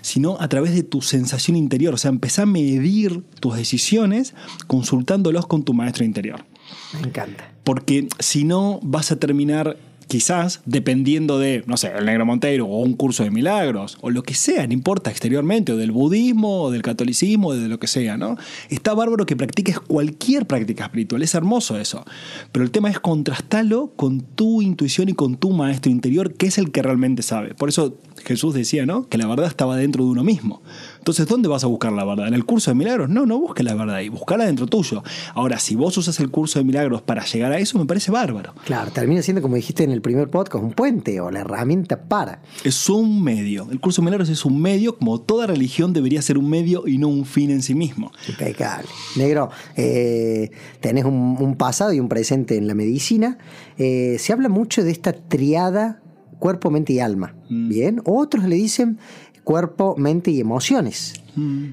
sino 0.00 0.40
a 0.40 0.48
través 0.48 0.74
de 0.74 0.84
tu 0.84 1.02
sensación 1.02 1.56
interior. 1.56 1.94
O 1.94 1.98
sea, 1.98 2.10
empezá 2.10 2.42
a 2.42 2.46
medir 2.46 3.22
tus 3.40 3.56
decisiones 3.56 4.34
consultándolos 4.68 5.46
con 5.46 5.64
tu 5.64 5.74
maestro 5.74 6.04
interior. 6.04 6.44
Me 6.92 7.08
encanta. 7.08 7.52
Porque 7.64 8.08
si 8.20 8.44
no, 8.44 8.78
vas 8.82 9.10
a 9.10 9.16
terminar 9.16 9.76
quizás 10.14 10.60
dependiendo 10.64 11.40
de, 11.40 11.64
no 11.66 11.76
sé, 11.76 11.90
el 11.98 12.06
negro 12.06 12.24
Monteiro 12.24 12.66
o 12.66 12.82
un 12.82 12.92
curso 12.94 13.24
de 13.24 13.32
milagros 13.32 13.98
o 14.00 14.10
lo 14.10 14.22
que 14.22 14.34
sea, 14.34 14.64
no 14.64 14.72
importa 14.72 15.10
exteriormente, 15.10 15.72
o 15.72 15.76
del 15.76 15.90
budismo 15.90 16.62
o 16.62 16.70
del 16.70 16.82
catolicismo 16.82 17.48
o 17.48 17.56
de 17.56 17.66
lo 17.66 17.80
que 17.80 17.88
sea, 17.88 18.16
¿no? 18.16 18.36
Está 18.70 18.94
bárbaro 18.94 19.26
que 19.26 19.34
practiques 19.34 19.80
cualquier 19.80 20.46
práctica 20.46 20.84
espiritual, 20.84 21.22
es 21.22 21.34
hermoso 21.34 21.80
eso. 21.80 22.04
Pero 22.52 22.64
el 22.64 22.70
tema 22.70 22.90
es 22.90 23.00
contrastarlo 23.00 23.90
con 23.96 24.20
tu 24.20 24.62
intuición 24.62 25.08
y 25.08 25.14
con 25.14 25.34
tu 25.34 25.50
maestro 25.50 25.90
interior, 25.90 26.34
que 26.34 26.46
es 26.46 26.58
el 26.58 26.70
que 26.70 26.82
realmente 26.82 27.24
sabe. 27.24 27.56
Por 27.56 27.68
eso 27.68 27.98
Jesús 28.24 28.54
decía, 28.54 28.86
¿no? 28.86 29.08
Que 29.08 29.18
la 29.18 29.26
verdad 29.26 29.48
estaba 29.48 29.76
dentro 29.76 30.04
de 30.04 30.10
uno 30.10 30.22
mismo. 30.22 30.62
Entonces, 31.04 31.26
¿dónde 31.26 31.50
vas 31.50 31.62
a 31.62 31.66
buscar 31.66 31.92
la 31.92 32.02
verdad? 32.02 32.28
¿En 32.28 32.32
el 32.32 32.46
curso 32.46 32.70
de 32.70 32.76
milagros? 32.76 33.10
No, 33.10 33.26
no 33.26 33.38
busques 33.38 33.62
la 33.62 33.74
verdad 33.74 33.96
ahí, 33.96 34.08
buscala 34.08 34.46
dentro 34.46 34.66
tuyo. 34.66 35.02
Ahora, 35.34 35.58
si 35.58 35.76
vos 35.76 35.94
usas 35.98 36.18
el 36.18 36.30
curso 36.30 36.58
de 36.58 36.64
milagros 36.64 37.02
para 37.02 37.26
llegar 37.26 37.52
a 37.52 37.58
eso, 37.58 37.78
me 37.78 37.84
parece 37.84 38.10
bárbaro. 38.10 38.54
Claro, 38.64 38.90
termina 38.90 39.20
siendo, 39.20 39.42
como 39.42 39.54
dijiste 39.56 39.84
en 39.84 39.90
el 39.90 40.00
primer 40.00 40.30
podcast, 40.30 40.64
un 40.64 40.72
puente 40.72 41.20
o 41.20 41.30
la 41.30 41.40
herramienta 41.40 42.04
para. 42.04 42.40
Es 42.64 42.88
un 42.88 43.22
medio. 43.22 43.68
El 43.70 43.80
curso 43.80 44.00
de 44.00 44.06
milagros 44.06 44.30
es 44.30 44.46
un 44.46 44.58
medio, 44.62 44.96
como 44.96 45.20
toda 45.20 45.46
religión 45.46 45.92
debería 45.92 46.22
ser 46.22 46.38
un 46.38 46.48
medio 46.48 46.88
y 46.88 46.96
no 46.96 47.08
un 47.08 47.26
fin 47.26 47.50
en 47.50 47.60
sí 47.60 47.74
mismo. 47.74 48.10
Impecable. 48.26 48.88
Negro, 49.16 49.50
eh, 49.76 50.52
tenés 50.80 51.04
un, 51.04 51.36
un 51.38 51.56
pasado 51.56 51.92
y 51.92 52.00
un 52.00 52.08
presente 52.08 52.56
en 52.56 52.66
la 52.66 52.74
medicina. 52.74 53.36
Eh, 53.76 54.16
se 54.18 54.32
habla 54.32 54.48
mucho 54.48 54.82
de 54.82 54.90
esta 54.90 55.12
triada 55.12 56.00
cuerpo, 56.38 56.70
mente 56.70 56.92
y 56.92 57.00
alma. 57.00 57.34
Bien. 57.48 58.00
Otros 58.04 58.44
le 58.44 58.56
dicen 58.56 58.98
cuerpo, 59.44 59.94
mente 59.96 60.30
y 60.30 60.40
emociones. 60.40 61.23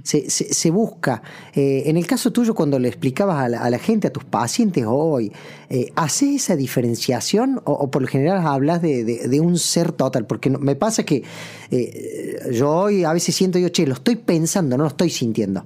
Se, 0.03 0.29
se- 0.29 0.53
se 0.53 0.71
busca. 0.71 1.21
eh, 1.53 1.83
en 1.85 1.97
el 1.97 2.07
caso 2.07 2.31
tuyo, 2.31 2.53
cuando 2.55 2.79
le 2.79 2.87
explicabas 2.87 3.37
a 3.43 3.49
la, 3.49 3.59
a 3.61 3.69
la 3.69 3.79
gente, 3.79 4.07
a 4.07 4.11
tus 4.13 4.23
pacientes 4.23 4.85
hoy, 4.87 5.31
eh, 5.69 5.91
¿haces 5.95 6.35
esa 6.43 6.55
diferenciación 6.55 7.61
o, 7.65 7.73
o 7.73 7.91
por 7.91 8.01
lo 8.01 8.07
general 8.07 8.45
hablas 8.45 8.81
de, 8.81 9.03
de- 9.03 9.27
de 9.27 9.39
un 9.39 9.57
ser 9.57 9.91
total? 9.91 10.25
Porque 10.25 10.49
no- 10.49 10.59
me 10.59 10.75
pasa 10.75 11.03
que 11.03 11.23
eh, 11.69 12.39
yo 12.51 12.69
hoy 12.71 13.03
a 13.03 13.13
veces 13.13 13.35
siento, 13.35 13.57
yo, 13.59 13.69
che, 13.69 13.85
lo 13.87 13.93
estoy 13.93 14.15
pensando, 14.17 14.77
no 14.77 14.83
lo 14.83 14.89
estoy 14.89 15.09
sintiendo. 15.09 15.63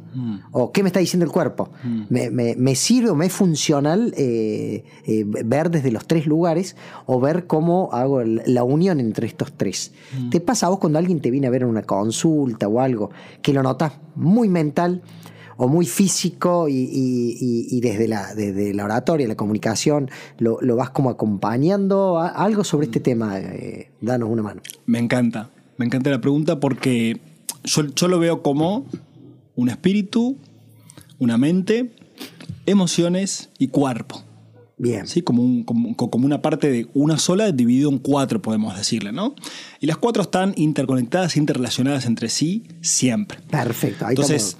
¿O 0.51 0.71
qué 0.71 0.83
me 0.83 0.89
está 0.89 0.99
diciendo 0.99 1.25
el 1.25 1.31
cuerpo? 1.31 1.69
Me, 2.09 2.29
me- 2.29 2.55
me 2.55 2.75
sirve 2.75 3.09
o 3.09 3.15
me 3.15 3.25
es 3.27 3.33
funcional 3.33 4.13
eh, 4.17 4.83
ver 5.45 5.71
desde 5.71 5.91
los 5.91 6.05
tres 6.07 6.25
lugares 6.25 6.75
o 7.05 7.19
ver 7.19 7.47
cómo 7.47 7.89
hago 7.91 8.23
la 8.23 8.63
unión 8.63 8.99
entre 8.99 9.27
estos 9.27 9.53
tres. 9.53 9.91
¿Te 10.29 10.39
pasa 10.39 10.67
a 10.67 10.69
vos 10.69 10.79
cuando 10.79 10.99
alguien 10.99 11.19
te 11.21 11.31
viene 11.31 11.47
a 11.47 11.49
ver 11.49 11.63
en 11.63 11.69
una 11.69 11.83
consulta 11.83 12.67
o 12.67 12.79
algo 12.79 13.09
que 13.41 13.53
lo 13.53 13.63
notas 13.63 13.84
muy 14.15 14.49
mental? 14.49 15.01
o 15.57 15.67
muy 15.67 15.85
físico 15.85 16.67
y, 16.69 17.79
desde, 17.81 18.07
la, 18.07 18.35
desde 18.35 18.73
la 18.73 18.85
oratoria, 18.85 19.25
la 19.25 19.35
comunicación, 19.35 20.09
lo, 20.37 20.59
lo 20.61 20.75
vas 20.75 20.89
como 20.89 21.09
acompañando. 21.09 22.19
Algo 22.19 22.65
sobre 22.65 22.87
este 22.87 22.99
tema, 22.99 23.39
eh, 23.39 23.89
danos 24.01 24.29
una 24.29 24.43
mano. 24.43 24.61
Me 24.85 24.99
encanta. 24.99 25.49
Me 25.77 25.85
encanta 25.85 26.09
la 26.09 26.19
pregunta 26.19 26.59
porque 26.59 27.21
yo, 27.63 27.83
yo 27.95 28.07
lo 28.09 28.19
veo 28.19 28.41
como 28.41 28.85
un 29.55 29.69
espíritu, 29.69 30.37
una 31.19 31.37
mente, 31.37 31.95
emociones 32.65 33.49
y 33.57 33.69
cuerpo. 33.69 34.24
Bien. 34.77 35.07
¿sí? 35.07 35.21
Como, 35.21 35.41
un- 35.41 35.63
como, 35.63 35.95
como 35.95 36.25
una 36.25 36.41
parte 36.41 36.69
de 36.69 36.87
una 36.93 37.17
sola 37.17 37.51
dividido 37.51 37.89
en 37.89 37.97
cuatro, 37.97 38.41
podemos 38.41 38.75
decirle, 38.77 39.11
¿no? 39.13 39.35
Y 39.79 39.85
las 39.87 39.97
cuatro 39.97 40.21
están 40.23 40.53
interconectadas, 40.57 41.37
interrelacionadas 41.37 42.05
entre 42.05 42.29
sí 42.29 42.63
siempre. 42.81 43.39
Perfecto. 43.49 44.05
Ahí 44.05 44.11
Entonces. 44.15 44.57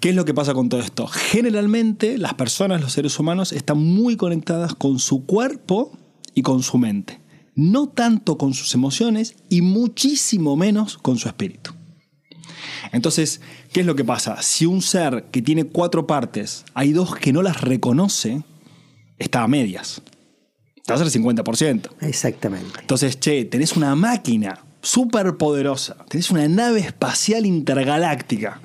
¿qué 0.00 0.08
es 0.10 0.14
lo 0.14 0.24
que 0.24 0.32
pasa 0.32 0.54
con 0.54 0.70
todo 0.70 0.80
esto? 0.80 1.06
Generalmente 1.06 2.16
las 2.16 2.32
personas, 2.32 2.80
los 2.80 2.92
seres 2.92 3.18
humanos, 3.18 3.52
están 3.52 3.76
muy 3.78 4.16
conectadas 4.16 4.74
con 4.74 4.98
su 4.98 5.26
cuerpo 5.26 5.92
y 6.34 6.40
con 6.40 6.62
su 6.62 6.78
mente. 6.78 7.20
No 7.54 7.88
tanto 7.90 8.38
con 8.38 8.54
sus 8.54 8.72
emociones 8.74 9.34
y 9.50 9.60
muchísimo 9.60 10.56
menos 10.56 10.96
con 10.96 11.18
su 11.18 11.28
espíritu. 11.28 11.72
Entonces, 12.92 13.40
¿qué 13.72 13.80
es 13.80 13.86
lo 13.86 13.94
que 13.94 14.04
pasa? 14.04 14.40
Si 14.40 14.64
un 14.66 14.80
ser 14.82 15.26
que 15.30 15.42
tiene 15.42 15.64
cuatro 15.64 16.06
partes, 16.06 16.64
hay 16.74 16.92
dos 16.92 17.14
que 17.14 17.32
no 17.32 17.42
las 17.42 17.60
reconoce, 17.60 18.42
está 19.20 19.42
a 19.42 19.48
medias. 19.48 20.02
Está 20.74 20.94
a 20.94 20.98
ser 20.98 21.22
50%. 21.22 21.90
Exactamente. 22.00 22.80
Entonces, 22.80 23.16
che, 23.20 23.44
tenés 23.44 23.76
una 23.76 23.94
máquina 23.94 24.64
súper 24.82 25.36
poderosa, 25.36 25.96
tenés 26.08 26.30
una 26.30 26.48
nave 26.48 26.80
espacial 26.80 27.46
intergaláctica, 27.46 28.60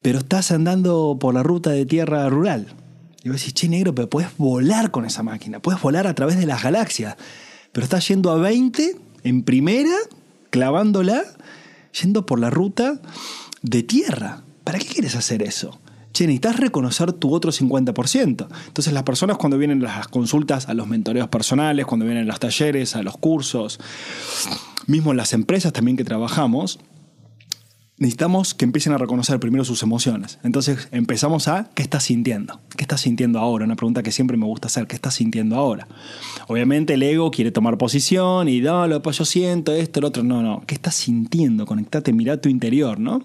pero 0.00 0.20
estás 0.20 0.52
andando 0.52 1.16
por 1.18 1.34
la 1.34 1.42
ruta 1.42 1.70
de 1.70 1.86
tierra 1.86 2.28
rural. 2.28 2.74
Y 3.24 3.30
vos 3.30 3.38
decís, 3.38 3.54
che, 3.54 3.68
negro, 3.68 3.94
pero 3.94 4.08
puedes 4.08 4.36
volar 4.36 4.92
con 4.92 5.04
esa 5.04 5.24
máquina, 5.24 5.60
puedes 5.60 5.80
volar 5.80 6.06
a 6.06 6.14
través 6.14 6.38
de 6.38 6.46
las 6.46 6.62
galaxias, 6.62 7.16
pero 7.72 7.84
estás 7.84 8.06
yendo 8.06 8.30
a 8.30 8.36
20 8.36 8.96
en 9.24 9.42
primera, 9.42 9.96
clavándola, 10.50 11.24
yendo 12.00 12.26
por 12.26 12.38
la 12.38 12.50
ruta 12.50 13.00
de 13.62 13.82
tierra. 13.82 14.42
¿Para 14.62 14.78
qué 14.78 14.86
quieres 14.86 15.16
hacer 15.16 15.42
eso? 15.42 15.80
Che, 16.12 16.26
necesitas 16.26 16.56
reconocer 16.56 17.12
tu 17.12 17.32
otro 17.34 17.52
50%. 17.52 18.48
Entonces 18.66 18.92
las 18.92 19.02
personas 19.02 19.36
cuando 19.36 19.58
vienen 19.58 19.82
las 19.82 20.08
consultas, 20.08 20.68
a 20.68 20.74
los 20.74 20.86
mentoreos 20.86 21.28
personales, 21.28 21.86
cuando 21.86 22.06
vienen 22.06 22.24
a 22.24 22.26
los 22.26 22.40
talleres, 22.40 22.96
a 22.96 23.02
los 23.02 23.16
cursos, 23.16 23.78
mismo 24.86 25.10
en 25.10 25.16
las 25.16 25.32
empresas 25.32 25.72
también 25.72 25.96
que 25.96 26.04
trabajamos, 26.04 26.80
necesitamos 27.98 28.54
que 28.54 28.64
empiecen 28.64 28.92
a 28.92 28.98
reconocer 28.98 29.40
primero 29.40 29.64
sus 29.64 29.82
emociones. 29.82 30.38
Entonces 30.44 30.88
empezamos 30.92 31.48
a, 31.48 31.68
¿qué 31.74 31.82
estás 31.82 32.04
sintiendo? 32.04 32.60
¿Qué 32.76 32.82
estás 32.84 33.00
sintiendo 33.00 33.38
ahora? 33.40 33.64
Una 33.64 33.76
pregunta 33.76 34.02
que 34.02 34.12
siempre 34.12 34.36
me 34.36 34.46
gusta 34.46 34.68
hacer, 34.68 34.86
¿qué 34.86 34.94
estás 34.94 35.14
sintiendo 35.14 35.56
ahora? 35.56 35.88
Obviamente 36.46 36.94
el 36.94 37.02
ego 37.02 37.30
quiere 37.30 37.50
tomar 37.50 37.76
posición 37.76 38.48
y 38.48 38.60
no, 38.60 38.86
lo 38.86 39.02
pues 39.02 39.18
yo 39.18 39.24
siento 39.24 39.72
esto, 39.72 39.98
el 39.98 40.04
otro, 40.04 40.22
no, 40.22 40.42
no. 40.42 40.62
¿Qué 40.66 40.74
estás 40.74 40.94
sintiendo? 40.94 41.66
Conectate, 41.66 42.12
mira 42.12 42.40
tu 42.40 42.48
interior, 42.48 43.00
¿no? 43.00 43.24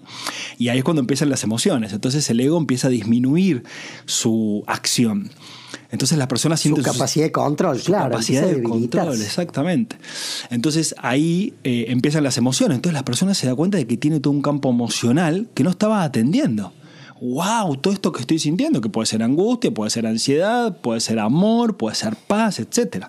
Y 0.58 0.68
ahí 0.68 0.78
es 0.78 0.84
cuando 0.84 1.00
empiezan 1.00 1.30
las 1.30 1.44
emociones. 1.44 1.92
Entonces 1.92 2.28
el 2.30 2.40
ego 2.40 2.58
empieza 2.58 2.88
a 2.88 2.90
disminuir 2.90 3.62
su 4.06 4.64
acción. 4.66 5.30
Entonces 5.94 6.18
las 6.18 6.26
personas 6.26 6.58
Su 6.58 6.64
sienten 6.64 6.84
capacidad 6.84 7.24
de 7.24 7.32
control, 7.32 7.80
claro. 7.80 8.10
capacidad 8.10 8.42
de 8.46 8.62
control, 8.64 9.14
exactamente. 9.22 9.96
Entonces 10.50 10.92
ahí 10.98 11.54
eh, 11.62 11.86
empiezan 11.88 12.24
las 12.24 12.36
emociones. 12.36 12.74
Entonces 12.74 12.94
la 12.94 13.04
persona 13.04 13.32
se 13.32 13.46
da 13.46 13.54
cuenta 13.54 13.78
de 13.78 13.86
que 13.86 13.96
tiene 13.96 14.18
todo 14.18 14.32
un 14.32 14.42
campo 14.42 14.68
emocional 14.70 15.48
que 15.54 15.62
no 15.62 15.70
estaba 15.70 16.02
atendiendo. 16.02 16.72
wow, 17.20 17.76
todo 17.76 17.94
esto 17.94 18.10
que 18.10 18.22
estoy 18.22 18.40
sintiendo, 18.40 18.80
que 18.80 18.88
puede 18.88 19.06
ser 19.06 19.22
angustia, 19.22 19.72
puede 19.72 19.88
ser 19.90 20.04
ansiedad, 20.06 20.76
puede 20.80 20.98
ser 20.98 21.20
amor, 21.20 21.76
puede 21.76 21.94
ser 21.94 22.16
paz, 22.16 22.58
etc. 22.58 23.06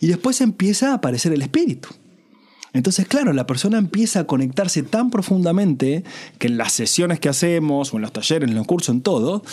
Y 0.00 0.08
después 0.08 0.40
empieza 0.40 0.90
a 0.90 0.94
aparecer 0.94 1.32
el 1.32 1.42
espíritu. 1.42 1.90
Entonces, 2.72 3.06
claro, 3.06 3.32
la 3.32 3.46
persona 3.46 3.78
empieza 3.78 4.20
a 4.20 4.24
conectarse 4.24 4.82
tan 4.82 5.10
profundamente 5.10 6.02
que 6.38 6.48
en 6.48 6.58
las 6.58 6.72
sesiones 6.72 7.20
que 7.20 7.28
hacemos, 7.28 7.94
o 7.94 7.98
en 7.98 8.02
los 8.02 8.12
talleres, 8.12 8.50
en 8.50 8.56
los 8.56 8.66
cursos, 8.66 8.92
en 8.92 9.00
todo, 9.00 9.44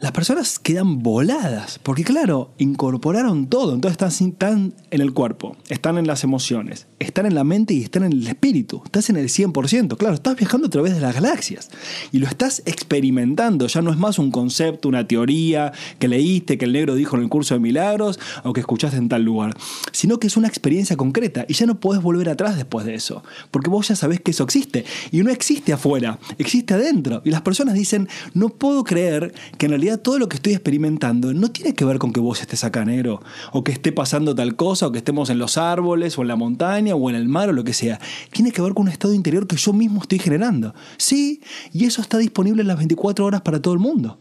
las 0.00 0.12
personas 0.12 0.60
quedan 0.60 1.02
voladas, 1.02 1.80
porque 1.82 2.04
claro, 2.04 2.52
incorporaron 2.56 3.48
todo, 3.48 3.74
entonces 3.74 4.20
están, 4.20 4.72
en 4.92 5.00
el 5.00 5.12
cuerpo, 5.12 5.56
están 5.68 5.98
en 5.98 6.06
las 6.06 6.22
emociones, 6.22 6.86
están 7.00 7.26
en 7.26 7.34
la 7.34 7.42
mente 7.42 7.74
y 7.74 7.82
están 7.82 8.04
en 8.04 8.12
el 8.12 8.26
espíritu, 8.28 8.80
estás 8.84 9.10
en 9.10 9.16
el 9.16 9.28
100%, 9.28 9.96
claro, 9.96 10.14
estás 10.14 10.36
viajando 10.36 10.68
a 10.68 10.70
través 10.70 10.94
de 10.94 11.00
las 11.00 11.14
galaxias 11.14 11.70
y 12.12 12.18
lo 12.18 12.28
estás 12.28 12.62
experimentando, 12.64 13.66
ya 13.66 13.82
no 13.82 13.90
es 13.90 13.98
más 13.98 14.20
un 14.20 14.30
concepto, 14.30 14.88
una 14.88 15.08
teoría 15.08 15.72
que 15.98 16.06
leíste, 16.06 16.58
que 16.58 16.66
el 16.66 16.74
negro 16.74 16.94
dijo 16.94 17.16
en 17.16 17.22
el 17.22 17.28
curso 17.28 17.54
de 17.54 17.60
milagros 17.60 18.20
o 18.44 18.52
que 18.52 18.60
escuchaste 18.60 18.98
en 18.98 19.08
tal 19.08 19.24
lugar, 19.24 19.56
sino 19.90 20.20
que 20.20 20.28
es 20.28 20.36
una 20.36 20.46
experiencia 20.46 20.96
concreta 20.96 21.44
y 21.48 21.54
ya 21.54 21.66
no 21.66 21.80
puedes 21.80 22.04
volver 22.04 22.28
atrás 22.28 22.56
después 22.56 22.86
de 22.86 22.94
eso, 22.94 23.24
porque 23.50 23.68
vos 23.68 23.88
ya 23.88 23.96
sabés 23.96 24.20
que 24.20 24.30
eso 24.30 24.44
existe 24.44 24.84
y 25.10 25.24
no 25.24 25.30
existe 25.32 25.72
afuera, 25.72 26.20
existe 26.38 26.74
adentro 26.74 27.20
y 27.24 27.30
las 27.30 27.42
personas 27.42 27.74
dicen, 27.74 28.08
no 28.32 28.48
puedo 28.50 28.84
creer 28.84 29.34
que 29.56 29.66
en 29.66 29.72
realidad 29.72 29.87
todo 29.96 30.18
lo 30.18 30.28
que 30.28 30.36
estoy 30.36 30.52
experimentando 30.52 31.32
no 31.32 31.50
tiene 31.50 31.74
que 31.74 31.84
ver 31.84 31.98
con 31.98 32.12
que 32.12 32.20
vos 32.20 32.40
estés 32.40 32.64
acá 32.64 32.84
negro, 32.84 33.22
o 33.52 33.64
que 33.64 33.72
esté 33.72 33.92
pasando 33.92 34.34
tal 34.34 34.56
cosa, 34.56 34.86
o 34.86 34.92
que 34.92 34.98
estemos 34.98 35.30
en 35.30 35.38
los 35.38 35.56
árboles, 35.56 36.18
o 36.18 36.22
en 36.22 36.28
la 36.28 36.36
montaña, 36.36 36.94
o 36.94 37.10
en 37.10 37.16
el 37.16 37.28
mar, 37.28 37.48
o 37.48 37.52
lo 37.52 37.64
que 37.64 37.72
sea. 37.72 37.98
Tiene 38.32 38.52
que 38.52 38.60
ver 38.60 38.74
con 38.74 38.82
un 38.82 38.92
estado 38.92 39.14
interior 39.14 39.46
que 39.46 39.56
yo 39.56 39.72
mismo 39.72 40.02
estoy 40.02 40.18
generando. 40.18 40.74
Sí, 40.96 41.42
y 41.72 41.86
eso 41.86 42.02
está 42.02 42.18
disponible 42.18 42.62
en 42.62 42.68
las 42.68 42.76
24 42.76 43.24
horas 43.24 43.40
para 43.40 43.62
todo 43.62 43.74
el 43.74 43.80
mundo. 43.80 44.18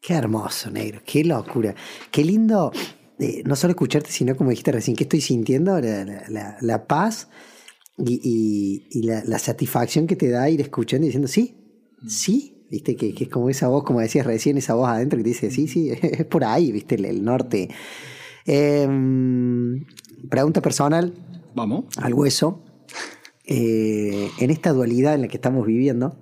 Qué 0.00 0.14
hermoso, 0.14 0.70
negro, 0.70 1.00
qué 1.04 1.24
locura. 1.24 1.74
Qué 2.10 2.24
lindo, 2.24 2.70
eh, 3.18 3.42
no 3.44 3.56
solo 3.56 3.72
escucharte, 3.72 4.10
sino 4.10 4.36
como 4.36 4.50
dijiste 4.50 4.72
recién, 4.72 4.96
que 4.96 5.04
estoy 5.04 5.20
sintiendo 5.20 5.80
la, 5.80 6.86
paz 6.86 7.28
y, 7.98 9.02
la, 9.02 9.24
la, 9.24 9.38
satisfacción 9.38 10.06
que 10.06 10.16
te 10.16 10.28
da 10.28 10.48
ir 10.48 10.60
escuchando 10.60 11.06
y 11.06 11.08
diciendo, 11.08 11.28
sí, 11.28 11.56
sí, 12.06 12.55
¿viste? 12.70 12.96
Que, 12.96 13.14
es 13.18 13.28
como 13.28 13.48
esa 13.50 13.68
voz, 13.68 13.84
como 13.84 14.00
decías 14.00 14.26
recién, 14.26 14.58
esa 14.58 14.74
voz 14.74 14.88
adentro 14.88 15.16
que 15.16 15.24
te 15.24 15.28
dice, 15.30 15.50
sí, 15.50 15.68
sí, 15.68 15.90
es 16.02 16.24
por 16.26 16.44
ahí, 16.44 16.72
¿viste? 16.72 16.94
El, 16.96 17.24
norte. 17.24 17.68
Em, 18.44 19.84
pregunta 20.28 20.60
personal. 20.60 21.14
Vamos. 21.54 21.84
Al 21.96 22.14
hueso. 22.14 22.62
Eh, 23.44 24.30
en 24.38 24.50
esta 24.50 24.72
dualidad 24.72 25.14
en 25.14 25.22
la 25.22 25.28
que 25.28 25.36
estamos 25.36 25.66
viviendo, 25.66 26.18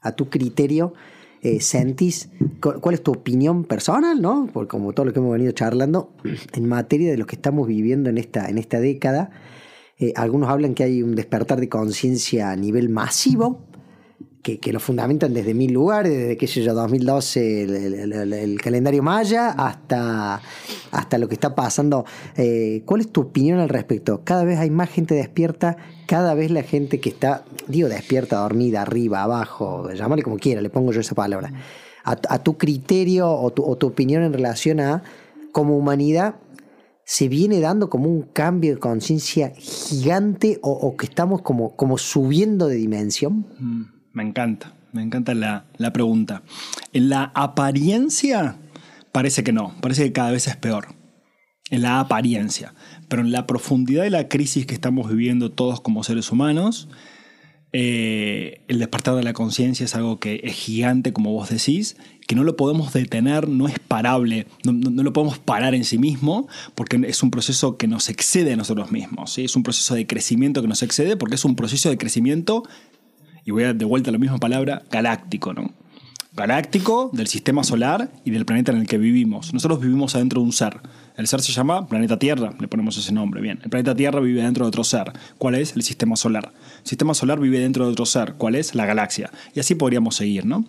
a 0.00 0.12
tu 0.12 0.30
criterio, 0.30 0.94
eh, 1.42 1.60
sentís, 1.60 2.30
cuál 2.60 2.94
es 2.94 3.02
tu 3.02 3.12
opinión 3.12 3.64
personal, 3.64 4.20
¿no? 4.20 4.48
Por 4.52 4.66
como 4.66 4.92
todo 4.92 5.06
lo 5.06 5.12
que 5.12 5.18
hemos 5.18 5.32
venido 5.32 5.52
charlando, 5.52 6.14
en 6.52 6.68
materia 6.68 7.10
de 7.10 7.18
lo 7.18 7.26
que 7.26 7.36
estamos 7.36 7.68
viviendo 7.68 8.08
en 8.10 8.18
esta, 8.18 8.48
en 8.48 8.58
esta 8.58 8.80
década. 8.80 9.30
Eh, 9.98 10.12
algunos 10.16 10.48
hablan 10.48 10.74
que 10.74 10.84
hay 10.84 11.02
un 11.02 11.14
despertar 11.14 11.60
de 11.60 11.68
conciencia 11.68 12.50
a 12.50 12.56
nivel 12.56 12.88
masivo, 12.88 13.64
que, 14.54 14.72
lo 14.72 14.78
fundamentan 14.78 15.34
desde 15.34 15.54
mil 15.54 15.72
lugares, 15.72 16.16
desde 16.16 16.36
que 16.36 16.46
yo, 16.46 16.72
2012, 16.72 17.62
el, 17.62 18.60
calendario 18.62 19.02
maya, 19.02 19.50
hasta, 19.50 20.40
hasta 20.92 21.18
lo 21.18 21.28
que 21.28 21.34
está 21.34 21.54
pasando. 21.54 22.04
Eh, 22.36 22.82
¿Cuál 22.84 23.00
es 23.00 23.10
tu 23.10 23.22
opinión 23.22 23.58
al 23.58 23.68
respecto? 23.68 24.22
Cada 24.22 24.44
vez 24.44 24.58
hay 24.58 24.70
más 24.70 24.88
gente 24.88 25.14
despierta, 25.14 25.76
cada 26.06 26.34
vez 26.34 26.52
la 26.52 26.62
gente 26.62 27.00
que 27.00 27.08
está, 27.08 27.44
digo 27.66 27.88
despierta, 27.88 28.38
dormida, 28.38 28.82
arriba, 28.82 29.22
abajo, 29.22 29.90
llámale 29.92 30.22
como 30.22 30.36
quiera, 30.36 30.60
le 30.60 30.70
pongo 30.70 30.92
yo 30.92 31.00
esa 31.00 31.14
palabra. 31.14 31.52
A, 32.04 32.38
tu 32.38 32.56
criterio 32.56 33.28
o 33.28 33.50
tu, 33.50 33.64
opinión 33.64 34.22
en 34.22 34.32
relación 34.32 34.78
a 34.78 35.02
como 35.50 35.76
humanidad 35.76 36.36
se 37.02 37.26
viene 37.26 37.58
dando 37.58 37.90
como 37.90 38.08
un 38.08 38.22
cambio 38.22 38.74
de 38.74 38.78
conciencia 38.78 39.52
gigante 39.56 40.60
o, 40.62 40.96
que 40.96 41.06
estamos 41.06 41.42
como, 41.42 41.74
como 41.74 41.98
subiendo 41.98 42.68
de 42.68 42.76
dimensión? 42.76 43.46
Mm. 43.58 43.95
Me 44.16 44.22
encanta, 44.22 44.72
me 44.92 45.02
encanta 45.02 45.34
la, 45.34 45.92
pregunta. 45.92 46.42
En 46.94 47.10
la 47.10 47.32
apariencia 47.34 48.56
parece 49.12 49.44
que 49.44 49.52
no, 49.52 49.74
parece 49.82 50.04
que 50.04 50.12
cada 50.12 50.30
vez 50.30 50.48
es 50.48 50.56
peor. 50.56 50.94
En 51.68 51.82
la 51.82 52.00
apariencia. 52.00 52.72
Pero 53.08 53.20
en 53.20 53.30
la 53.30 53.46
profundidad 53.46 54.04
de 54.04 54.10
la 54.10 54.26
crisis 54.26 54.64
que 54.64 54.72
estamos 54.72 55.10
viviendo 55.10 55.52
todos 55.52 55.82
como 55.82 56.02
seres 56.02 56.32
humanos, 56.32 56.88
eh, 57.74 58.62
el 58.68 58.78
despertar 58.78 59.16
de 59.16 59.22
la 59.22 59.34
conciencia 59.34 59.84
es 59.84 59.94
algo 59.94 60.18
que 60.18 60.40
es 60.44 60.54
gigante, 60.54 61.12
como 61.12 61.32
vos 61.32 61.50
decís, 61.50 61.98
que 62.26 62.34
no 62.34 62.42
lo 62.42 62.56
podemos 62.56 62.94
detener, 62.94 63.50
no 63.50 63.68
es 63.68 63.78
parable, 63.78 64.46
no, 64.64 65.02
lo 65.02 65.12
podemos 65.12 65.38
parar 65.38 65.74
en 65.74 65.84
sí 65.84 65.98
mismo, 65.98 66.48
porque 66.74 66.98
es 67.06 67.22
un 67.22 67.30
proceso 67.30 67.76
que 67.76 67.86
nos 67.86 68.08
excede 68.08 68.54
a 68.54 68.56
nosotros 68.56 68.90
mismos. 68.92 69.36
Es 69.36 69.56
un 69.56 69.62
proceso 69.62 69.94
de 69.94 70.06
crecimiento 70.06 70.62
que 70.62 70.68
nos 70.68 70.82
excede, 70.82 71.18
porque 71.18 71.34
es 71.34 71.44
un 71.44 71.54
proceso 71.54 71.90
de 71.90 71.98
crecimiento 71.98 72.62
y 73.46 73.52
voy 73.52 73.62
a 73.62 73.72
de 73.72 73.84
vuelta 73.86 74.10
a 74.10 74.12
la 74.12 74.18
misma 74.18 74.38
palabra, 74.38 74.82
galáctico, 74.90 75.54
¿no? 75.54 75.70
Galáctico 76.34 77.08
del 77.14 77.28
sistema 77.28 77.64
solar 77.64 78.10
y 78.24 78.30
del 78.30 78.44
planeta 78.44 78.70
en 78.72 78.78
el 78.78 78.86
que 78.86 78.98
vivimos. 78.98 79.54
Nosotros 79.54 79.80
vivimos 79.80 80.14
adentro 80.16 80.40
de 80.40 80.46
un 80.46 80.52
ser. 80.52 80.80
El 81.16 81.26
ser 81.28 81.40
se 81.40 81.52
llama 81.52 81.88
planeta 81.88 82.18
Tierra, 82.18 82.52
le 82.60 82.68
ponemos 82.68 82.98
ese 82.98 83.10
nombre, 83.12 83.40
bien. 83.40 83.58
El 83.62 83.70
planeta 83.70 83.94
Tierra 83.94 84.20
vive 84.20 84.42
dentro 84.42 84.66
de 84.66 84.68
otro 84.68 84.84
ser. 84.84 85.12
¿Cuál 85.38 85.54
es? 85.54 85.74
El 85.76 85.82
sistema 85.82 86.14
solar. 86.16 86.52
El 86.82 86.86
sistema 86.86 87.14
solar 87.14 87.40
vive 87.40 87.58
dentro 87.60 87.86
de 87.86 87.92
otro 87.92 88.04
ser. 88.04 88.34
¿Cuál 88.34 88.56
es? 88.56 88.74
La 88.74 88.84
galaxia. 88.84 89.30
Y 89.54 89.60
así 89.60 89.76
podríamos 89.76 90.16
seguir, 90.16 90.44
¿no? 90.44 90.66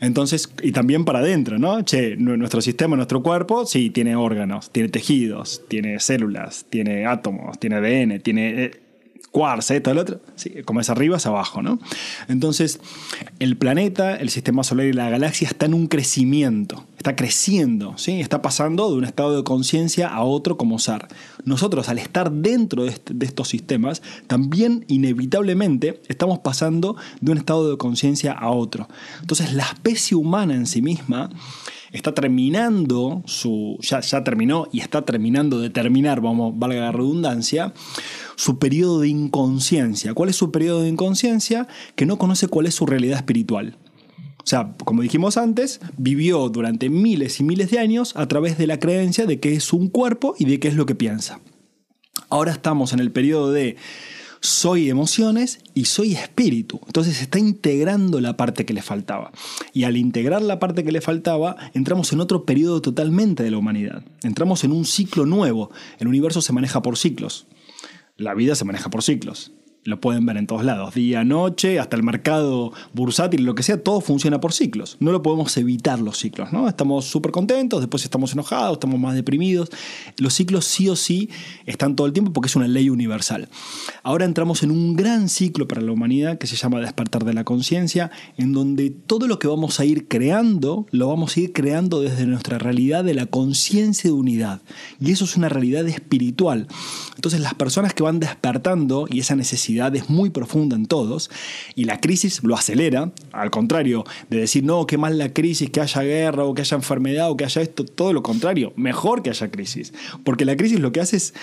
Entonces, 0.00 0.52
y 0.62 0.72
también 0.72 1.06
para 1.06 1.20
adentro, 1.20 1.58
¿no? 1.58 1.80
Che, 1.82 2.16
nuestro 2.16 2.60
sistema, 2.60 2.96
nuestro 2.96 3.22
cuerpo, 3.22 3.64
sí, 3.64 3.88
tiene 3.88 4.16
órganos, 4.16 4.70
tiene 4.70 4.90
tejidos, 4.90 5.62
tiene 5.68 5.98
células, 6.00 6.66
tiene 6.68 7.06
átomos, 7.06 7.58
tiene 7.58 7.76
ADN, 7.76 8.20
tiene 8.20 8.89
Quartz, 9.30 9.70
esto, 9.70 9.92
el 9.92 9.98
otro, 9.98 10.20
sí, 10.34 10.62
como 10.64 10.80
es 10.80 10.90
arriba, 10.90 11.16
es 11.16 11.26
abajo, 11.26 11.62
¿no? 11.62 11.78
Entonces, 12.26 12.80
el 13.38 13.56
planeta, 13.56 14.16
el 14.16 14.28
sistema 14.28 14.64
solar 14.64 14.86
y 14.86 14.92
la 14.92 15.08
galaxia 15.08 15.46
están 15.46 15.70
en 15.70 15.74
un 15.74 15.86
crecimiento, 15.86 16.84
está 16.98 17.14
creciendo, 17.14 17.96
¿sí? 17.96 18.20
Está 18.20 18.42
pasando 18.42 18.90
de 18.90 18.96
un 18.96 19.04
estado 19.04 19.36
de 19.36 19.44
conciencia 19.44 20.08
a 20.08 20.22
otro 20.24 20.56
como 20.56 20.80
ser. 20.80 21.06
Nosotros, 21.44 21.88
al 21.88 21.98
estar 21.98 22.32
dentro 22.32 22.84
de, 22.84 23.00
de 23.08 23.26
estos 23.26 23.46
sistemas, 23.46 24.02
también 24.26 24.84
inevitablemente 24.88 26.02
estamos 26.08 26.40
pasando 26.40 26.96
de 27.20 27.30
un 27.30 27.38
estado 27.38 27.70
de 27.70 27.76
conciencia 27.76 28.32
a 28.32 28.50
otro. 28.50 28.88
Entonces, 29.20 29.52
la 29.52 29.64
especie 29.64 30.16
humana 30.16 30.54
en 30.54 30.66
sí 30.66 30.82
misma 30.82 31.30
está 31.92 32.14
terminando 32.14 33.22
su, 33.26 33.76
ya, 33.80 34.00
ya 34.00 34.22
terminó 34.24 34.68
y 34.72 34.80
está 34.80 35.02
terminando 35.02 35.58
de 35.60 35.70
terminar, 35.70 36.20
vamos, 36.20 36.58
valga 36.58 36.80
la 36.80 36.92
redundancia, 36.92 37.72
su 38.36 38.58
periodo 38.58 39.00
de 39.00 39.08
inconsciencia. 39.08 40.14
¿Cuál 40.14 40.30
es 40.30 40.36
su 40.36 40.50
periodo 40.50 40.82
de 40.82 40.88
inconsciencia? 40.88 41.66
Que 41.96 42.06
no 42.06 42.18
conoce 42.18 42.48
cuál 42.48 42.66
es 42.66 42.74
su 42.74 42.86
realidad 42.86 43.18
espiritual. 43.18 43.76
O 44.42 44.46
sea, 44.46 44.74
como 44.84 45.02
dijimos 45.02 45.36
antes, 45.36 45.80
vivió 45.98 46.48
durante 46.48 46.88
miles 46.88 47.40
y 47.40 47.44
miles 47.44 47.70
de 47.70 47.78
años 47.78 48.14
a 48.16 48.26
través 48.26 48.56
de 48.56 48.66
la 48.66 48.78
creencia 48.78 49.26
de 49.26 49.38
que 49.38 49.54
es 49.54 49.72
un 49.72 49.88
cuerpo 49.88 50.34
y 50.38 50.46
de 50.46 50.58
qué 50.58 50.68
es 50.68 50.74
lo 50.74 50.86
que 50.86 50.94
piensa. 50.94 51.40
Ahora 52.30 52.52
estamos 52.52 52.92
en 52.92 53.00
el 53.00 53.10
periodo 53.10 53.52
de 53.52 53.76
soy 54.40 54.90
emociones 54.90 55.60
y 55.74 55.84
soy 55.84 56.14
espíritu. 56.14 56.80
Entonces 56.86 57.20
está 57.20 57.38
integrando 57.38 58.20
la 58.20 58.36
parte 58.36 58.64
que 58.64 58.74
le 58.74 58.82
faltaba. 58.82 59.32
Y 59.72 59.84
al 59.84 59.96
integrar 59.96 60.42
la 60.42 60.58
parte 60.58 60.84
que 60.84 60.92
le 60.92 61.00
faltaba, 61.00 61.56
entramos 61.74 62.12
en 62.12 62.20
otro 62.20 62.44
periodo 62.44 62.80
totalmente 62.80 63.42
de 63.42 63.50
la 63.50 63.58
humanidad. 63.58 64.02
Entramos 64.22 64.64
en 64.64 64.72
un 64.72 64.84
ciclo 64.84 65.26
nuevo. 65.26 65.70
El 65.98 66.08
universo 66.08 66.40
se 66.40 66.52
maneja 66.52 66.82
por 66.82 66.96
ciclos. 66.96 67.46
La 68.16 68.34
vida 68.34 68.54
se 68.54 68.64
maneja 68.64 68.90
por 68.90 69.02
ciclos 69.02 69.52
lo 69.84 69.98
pueden 69.98 70.26
ver 70.26 70.36
en 70.36 70.46
todos 70.46 70.62
lados, 70.62 70.94
día, 70.94 71.24
noche, 71.24 71.78
hasta 71.78 71.96
el 71.96 72.02
mercado 72.02 72.72
bursátil, 72.92 73.44
lo 73.44 73.54
que 73.54 73.62
sea, 73.62 73.82
todo 73.82 74.02
funciona 74.02 74.38
por 74.38 74.52
ciclos. 74.52 74.98
No 75.00 75.10
lo 75.10 75.22
podemos 75.22 75.56
evitar 75.56 76.00
los 76.00 76.18
ciclos, 76.18 76.52
¿no? 76.52 76.68
Estamos 76.68 77.06
súper 77.06 77.32
contentos, 77.32 77.80
después 77.80 78.04
estamos 78.04 78.34
enojados, 78.34 78.74
estamos 78.74 79.00
más 79.00 79.14
deprimidos. 79.14 79.70
Los 80.18 80.34
ciclos 80.34 80.66
sí 80.66 80.90
o 80.90 80.96
sí 80.96 81.30
están 81.64 81.96
todo 81.96 82.06
el 82.06 82.12
tiempo 82.12 82.32
porque 82.32 82.48
es 82.48 82.56
una 82.56 82.68
ley 82.68 82.90
universal. 82.90 83.48
Ahora 84.02 84.26
entramos 84.26 84.62
en 84.62 84.70
un 84.70 84.96
gran 84.96 85.30
ciclo 85.30 85.66
para 85.66 85.80
la 85.80 85.92
humanidad 85.92 86.36
que 86.36 86.46
se 86.46 86.56
llama 86.56 86.80
despertar 86.80 87.24
de 87.24 87.32
la 87.32 87.44
conciencia, 87.44 88.10
en 88.36 88.52
donde 88.52 88.90
todo 88.90 89.26
lo 89.28 89.38
que 89.38 89.48
vamos 89.48 89.80
a 89.80 89.86
ir 89.86 90.08
creando, 90.08 90.86
lo 90.90 91.08
vamos 91.08 91.36
a 91.36 91.40
ir 91.40 91.52
creando 91.54 92.02
desde 92.02 92.26
nuestra 92.26 92.58
realidad 92.58 93.02
de 93.02 93.14
la 93.14 93.26
conciencia 93.26 94.10
de 94.10 94.14
unidad. 94.14 94.60
Y 95.00 95.10
eso 95.12 95.24
es 95.24 95.38
una 95.38 95.48
realidad 95.48 95.88
espiritual. 95.88 96.68
Entonces 97.14 97.40
las 97.40 97.54
personas 97.54 97.94
que 97.94 98.02
van 98.02 98.20
despertando 98.20 99.06
y 99.08 99.20
esa 99.20 99.36
necesidad 99.36 99.69
es 99.78 100.10
muy 100.10 100.30
profunda 100.30 100.76
en 100.76 100.86
todos 100.86 101.30
y 101.74 101.84
la 101.84 102.00
crisis 102.00 102.42
lo 102.42 102.54
acelera, 102.54 103.12
al 103.32 103.50
contrario 103.50 104.04
de 104.28 104.38
decir, 104.38 104.64
no, 104.64 104.86
qué 104.86 104.98
mal 104.98 105.18
la 105.18 105.32
crisis, 105.32 105.70
que 105.70 105.80
haya 105.80 106.02
guerra 106.02 106.44
o 106.44 106.54
que 106.54 106.62
haya 106.62 106.76
enfermedad 106.76 107.30
o 107.30 107.36
que 107.36 107.44
haya 107.44 107.62
esto, 107.62 107.84
todo 107.84 108.12
lo 108.12 108.22
contrario, 108.22 108.72
mejor 108.76 109.22
que 109.22 109.30
haya 109.30 109.50
crisis, 109.50 109.92
porque 110.24 110.44
la 110.44 110.56
crisis 110.56 110.80
lo 110.80 110.92
que 110.92 111.00
hace 111.00 111.16
es 111.16 111.34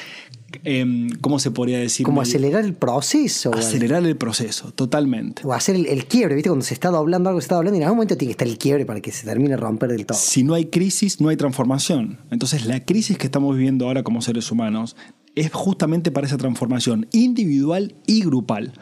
eh, 0.64 1.08
¿cómo 1.22 1.40
se 1.40 1.52
podría 1.52 1.80
decir? 1.80 2.06
Como 2.06 2.22
acelerar 2.22 2.64
el 2.64 2.74
proceso. 2.74 3.54
Acelerar 3.54 4.06
el 4.06 4.16
proceso, 4.16 4.72
totalmente. 4.72 5.42
O 5.46 5.54
hacer 5.54 5.76
el, 5.76 6.06
quiebre, 6.06 6.36
¿viste? 6.36 6.50
Cuando 6.50 6.66
se 6.66 6.74
está 6.74 6.90
doblando 6.90 7.30
algo, 7.30 7.42
se 7.42 7.46
está 7.46 7.56
doblando 7.56 7.78
y 7.78 7.82
en 7.82 7.84
algún 7.84 7.98
momento 7.98 8.18
tiene 8.18 8.30
que 8.30 8.34
estar 8.34 8.48
el 8.48 8.58
quiebre 8.58 8.86
para 8.86 9.02
que 9.02 9.12
se 9.12 9.26
termine 9.26 9.52
de 9.52 9.58
romper 9.58 9.90
del 9.90 10.06
todo. 10.06 10.18
Si 10.18 10.44
no 10.44 10.54
hay 10.54 10.66
crisis, 10.66 11.20
no 11.20 11.30
hay 11.30 11.38
transformación. 11.38 12.20
Entonces 12.32 12.66
la 12.66 12.84
crisis 12.86 13.18
que 13.18 13.28
estamos 13.28 13.56
viviendo 13.56 13.88
ahora 13.88 14.04
como 14.04 14.22
seres 14.22 14.52
humanos 14.52 14.96
es 15.38 15.52
justamente 15.54 16.12
para 16.12 16.26
esa 16.26 16.38
transformación 16.38 17.08
individual 17.12 17.96
y 18.08 18.24
grupal. 18.24 18.74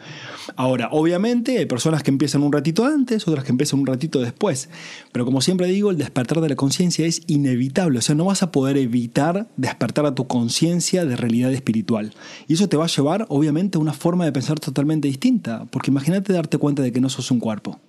Ahora, 0.56 0.88
obviamente 0.90 1.58
hay 1.58 1.66
personas 1.66 2.02
que 2.02 2.10
empiezan 2.10 2.42
un 2.42 2.52
ratito 2.52 2.86
antes, 2.86 3.28
otras 3.28 3.44
que 3.44 3.52
empiezan 3.52 3.80
un 3.80 3.86
ratito 3.86 4.20
después, 4.20 4.70
pero 5.12 5.26
como 5.26 5.42
siempre 5.42 5.66
digo, 5.66 5.90
el 5.90 5.98
despertar 5.98 6.40
de 6.40 6.48
la 6.48 6.56
conciencia 6.56 7.06
es 7.06 7.22
inevitable, 7.26 7.98
o 7.98 8.02
sea, 8.02 8.14
no 8.14 8.24
vas 8.24 8.42
a 8.42 8.52
poder 8.52 8.78
evitar 8.78 9.48
despertar 9.56 10.06
a 10.06 10.14
tu 10.14 10.26
conciencia 10.26 11.04
de 11.04 11.16
realidad 11.16 11.52
espiritual. 11.52 12.14
Y 12.48 12.54
eso 12.54 12.68
te 12.68 12.78
va 12.78 12.84
a 12.84 12.88
llevar, 12.88 13.26
obviamente, 13.28 13.76
a 13.76 13.80
una 13.80 13.92
forma 13.92 14.24
de 14.24 14.32
pensar 14.32 14.58
totalmente 14.58 15.08
distinta, 15.08 15.66
porque 15.70 15.90
imagínate 15.90 16.32
darte 16.32 16.56
cuenta 16.56 16.82
de 16.82 16.90
que 16.90 17.02
no 17.02 17.10
sos 17.10 17.30
un 17.30 17.40
cuerpo. 17.40 17.80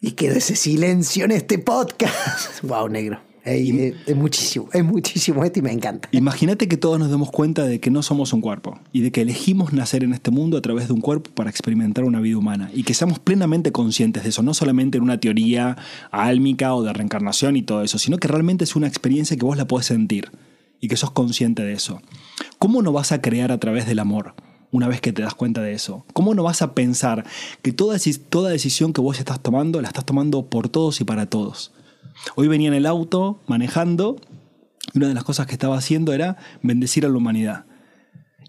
Y 0.00 0.12
quedó 0.12 0.34
ese 0.34 0.56
silencio 0.56 1.24
en 1.24 1.30
este 1.30 1.58
podcast. 1.58 2.62
wow, 2.64 2.88
negro 2.88 3.31
es, 3.44 4.16
muchísimo, 4.16 4.68
es 4.72 4.84
muchísimo 4.84 5.44
esto 5.44 5.58
y 5.58 5.62
me 5.62 5.72
encanta. 5.72 6.08
Imagínate 6.12 6.68
que 6.68 6.76
todos 6.76 6.98
nos 6.98 7.10
demos 7.10 7.30
cuenta 7.30 7.64
de 7.64 7.80
que 7.80 7.90
no 7.90 8.02
somos 8.02 8.32
un 8.32 8.40
cuerpo 8.40 8.78
y 8.92 9.00
de 9.00 9.10
que 9.10 9.22
elegimos 9.22 9.72
nacer 9.72 10.04
en 10.04 10.12
este 10.12 10.30
mundo 10.30 10.56
a 10.56 10.62
través 10.62 10.86
de 10.86 10.94
un 10.94 11.00
cuerpo 11.00 11.30
para 11.34 11.50
experimentar 11.50 12.04
una 12.04 12.20
vida 12.20 12.38
humana 12.38 12.70
y 12.72 12.84
que 12.84 12.94
seamos 12.94 13.18
plenamente 13.18 13.72
conscientes 13.72 14.22
de 14.22 14.28
eso, 14.28 14.42
no 14.42 14.54
solamente 14.54 14.98
en 14.98 15.04
una 15.04 15.18
teoría 15.18 15.76
álmica 16.10 16.74
o 16.74 16.82
de 16.82 16.92
reencarnación 16.92 17.56
y 17.56 17.62
todo 17.62 17.82
eso, 17.82 17.98
sino 17.98 18.18
que 18.18 18.28
realmente 18.28 18.64
es 18.64 18.76
una 18.76 18.86
experiencia 18.86 19.36
que 19.36 19.44
vos 19.44 19.56
la 19.56 19.66
podés 19.66 19.86
sentir 19.86 20.30
y 20.80 20.88
que 20.88 20.96
sos 20.96 21.10
consciente 21.10 21.62
de 21.62 21.72
eso. 21.72 22.00
¿Cómo 22.58 22.82
no 22.82 22.92
vas 22.92 23.12
a 23.12 23.20
crear 23.20 23.50
a 23.50 23.58
través 23.58 23.86
del 23.86 23.98
amor? 23.98 24.34
una 24.72 24.88
vez 24.88 25.02
que 25.02 25.12
te 25.12 25.20
das 25.20 25.34
cuenta 25.34 25.60
de 25.60 25.74
eso? 25.74 26.06
¿Cómo 26.14 26.34
no 26.34 26.44
vas 26.44 26.62
a 26.62 26.74
pensar 26.74 27.26
que 27.60 27.72
toda, 27.72 27.98
toda 28.30 28.48
decisión 28.48 28.94
que 28.94 29.02
vos 29.02 29.18
estás 29.18 29.38
tomando 29.38 29.82
la 29.82 29.88
estás 29.88 30.06
tomando 30.06 30.46
por 30.46 30.70
todos 30.70 31.02
y 31.02 31.04
para 31.04 31.26
todos? 31.26 31.72
Hoy 32.36 32.48
venía 32.48 32.68
en 32.68 32.74
el 32.74 32.86
auto 32.86 33.40
manejando 33.46 34.16
y 34.92 34.98
una 34.98 35.08
de 35.08 35.14
las 35.14 35.24
cosas 35.24 35.46
que 35.46 35.52
estaba 35.52 35.76
haciendo 35.76 36.12
era 36.12 36.36
bendecir 36.62 37.06
a 37.06 37.08
la 37.08 37.16
humanidad. 37.16 37.66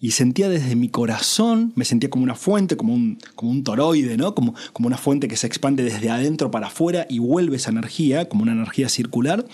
Y 0.02 0.12
sentía 0.12 0.50
desde 0.50 0.76
mi 0.76 0.90
corazón, 0.90 1.72
me 1.78 1.86
sentía 1.86 2.10
como 2.10 2.26
una 2.26 2.36
fuente, 2.36 2.76
como 2.76 2.94
un, 2.94 3.20
como 3.36 3.52
un 3.52 3.64
toroide, 3.64 4.18
¿no? 4.18 4.36
Como, 4.36 4.54
una 4.80 4.98
fuente 4.98 5.30
que 5.30 5.38
se 5.38 5.48
expande 5.48 5.82
desde 5.82 6.10
adentro 6.10 6.52
para 6.52 6.68
afuera 6.68 7.08
y 7.10 7.20
vuelve 7.20 7.56
esa 7.56 7.72
energía, 7.72 8.28
como 8.28 8.44
una 8.44 8.52
energía 8.52 8.90
circular. 8.90 9.46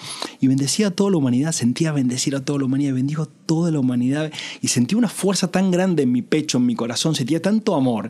Y 0.41 0.47
bendecía 0.47 0.87
a 0.87 0.91
toda 0.91 1.11
la 1.11 1.17
humanidad, 1.17 1.51
sentía 1.51 1.91
bendecir 1.91 2.35
a 2.35 2.43
toda 2.43 2.57
la 2.57 2.65
humanidad, 2.65 2.95
bendijo 2.95 3.21
a 3.21 3.29
toda 3.45 3.69
la 3.69 3.79
humanidad. 3.79 4.31
Y 4.59 4.69
sentí 4.69 4.95
una 4.95 5.09
fuerza 5.09 5.51
tan 5.51 5.69
grande 5.69 6.01
en 6.01 6.11
mi 6.11 6.23
pecho, 6.23 6.57
en 6.57 6.65
mi 6.65 6.73
corazón, 6.73 7.13
sentía 7.13 7.43
tanto 7.43 7.75
amor. 7.75 8.09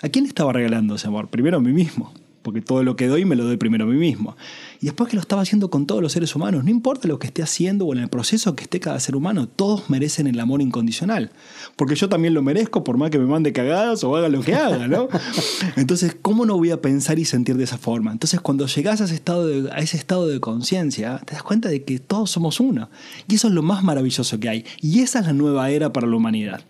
¿A 0.00 0.08
quién 0.08 0.24
le 0.24 0.28
estaba 0.28 0.54
regalando 0.54 0.94
ese 0.94 1.08
amor? 1.08 1.28
Primero 1.28 1.58
a 1.58 1.60
mí 1.60 1.72
mismo 1.72 2.14
porque 2.44 2.60
todo 2.60 2.82
lo 2.82 2.94
que 2.94 3.08
doy 3.08 3.24
me 3.24 3.36
lo 3.36 3.44
doy 3.44 3.56
primero 3.56 3.84
a 3.84 3.86
mí 3.88 3.96
mismo. 3.96 4.36
Y 4.82 4.84
después 4.84 5.08
que 5.08 5.16
lo 5.16 5.22
estaba 5.22 5.40
haciendo 5.40 5.70
con 5.70 5.86
todos 5.86 6.02
los 6.02 6.12
seres 6.12 6.36
humanos, 6.36 6.62
no 6.62 6.70
importa 6.70 7.08
lo 7.08 7.18
que 7.18 7.26
esté 7.26 7.42
haciendo 7.42 7.86
o 7.86 7.94
en 7.94 8.00
el 8.00 8.08
proceso 8.08 8.54
que 8.54 8.64
esté 8.64 8.80
cada 8.80 9.00
ser 9.00 9.16
humano, 9.16 9.48
todos 9.48 9.88
merecen 9.88 10.26
el 10.26 10.38
amor 10.38 10.60
incondicional. 10.60 11.32
Porque 11.74 11.94
yo 11.94 12.10
también 12.10 12.34
lo 12.34 12.42
merezco 12.42 12.84
por 12.84 12.98
más 12.98 13.10
que 13.10 13.18
me 13.18 13.24
mande 13.24 13.54
cagadas 13.54 14.04
o 14.04 14.14
haga 14.14 14.28
lo 14.28 14.42
que 14.42 14.54
haga, 14.54 14.86
¿no? 14.88 15.08
Entonces, 15.76 16.14
¿cómo 16.20 16.44
no 16.44 16.58
voy 16.58 16.70
a 16.70 16.82
pensar 16.82 17.18
y 17.18 17.24
sentir 17.24 17.56
de 17.56 17.64
esa 17.64 17.78
forma? 17.78 18.12
Entonces, 18.12 18.40
cuando 18.40 18.66
llegas 18.66 19.00
a 19.00 19.04
ese 19.04 19.14
estado 19.14 19.46
de, 19.46 19.72
a 19.72 19.78
ese 19.78 19.96
estado 19.96 20.28
de 20.28 20.38
conciencia, 20.38 21.22
te 21.24 21.32
das 21.32 21.42
cuenta 21.42 21.70
de 21.70 21.82
que 21.82 21.98
todos 21.98 22.30
somos 22.30 22.60
uno. 22.60 22.90
Y 23.26 23.36
eso 23.36 23.48
es 23.48 23.54
lo 23.54 23.62
más 23.62 23.82
maravilloso 23.82 24.38
que 24.38 24.50
hay. 24.50 24.64
Y 24.82 25.00
esa 25.00 25.20
es 25.20 25.26
la 25.26 25.32
nueva 25.32 25.70
era 25.70 25.94
para 25.94 26.06
la 26.06 26.14
humanidad. 26.14 26.60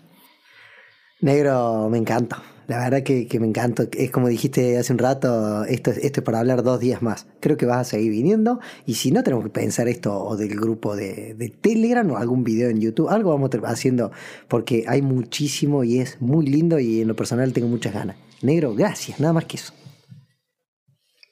Negro, 1.21 1.89
me 1.91 1.99
encanta. 1.99 2.54
La 2.67 2.79
verdad 2.79 3.03
que, 3.03 3.29
me 3.39 3.47
encanta. 3.47 3.85
Es 3.97 4.11
como 4.11 4.29
dijiste 4.29 4.79
hace 4.79 4.93
un 4.93 4.99
rato, 4.99 5.65
esto, 5.65 5.91
esto 5.91 6.21
es 6.21 6.25
para 6.25 6.41
hablar 6.41 6.63
dos 6.63 6.81
días 6.81 7.03
más. 7.03 7.27
Creo 7.41 7.57
que 7.57 7.67
vas 7.67 7.79
a 7.79 7.85
seguir 7.85 8.11
viniendo. 8.11 8.61
Y 8.87 8.95
si 8.95 9.11
no, 9.11 9.23
tenemos 9.23 9.45
que 9.45 9.51
pensar 9.51 9.89
esto 9.89 10.17
o 10.17 10.37
del 10.37 10.57
grupo 10.57 10.97
de, 10.97 11.35
de 11.35 11.49
Telegram 11.51 12.11
o 12.11 12.17
algún 12.17 12.45
video 12.45 12.71
en 12.71 12.81
YouTube. 12.81 13.09
Algo 13.09 13.31
vamos 13.31 13.51
haciendo 13.65 14.13
porque 14.49 14.85
hay 14.89 15.03
muchísimo 15.03 15.85
y 15.85 15.99
es 15.99 16.21
muy 16.21 16.47
lindo 16.47 16.79
y 16.79 17.03
en 17.03 17.09
lo 17.09 17.17
personal 17.17 17.53
tengo 17.53 17.69
muchas 17.69 17.93
ganas. 17.93 18.17
Negro, 18.43 18.75
gracias. 18.75 19.21
Nada 19.21 19.33
más 19.33 19.45
que 19.45 19.57
eso. 19.57 19.73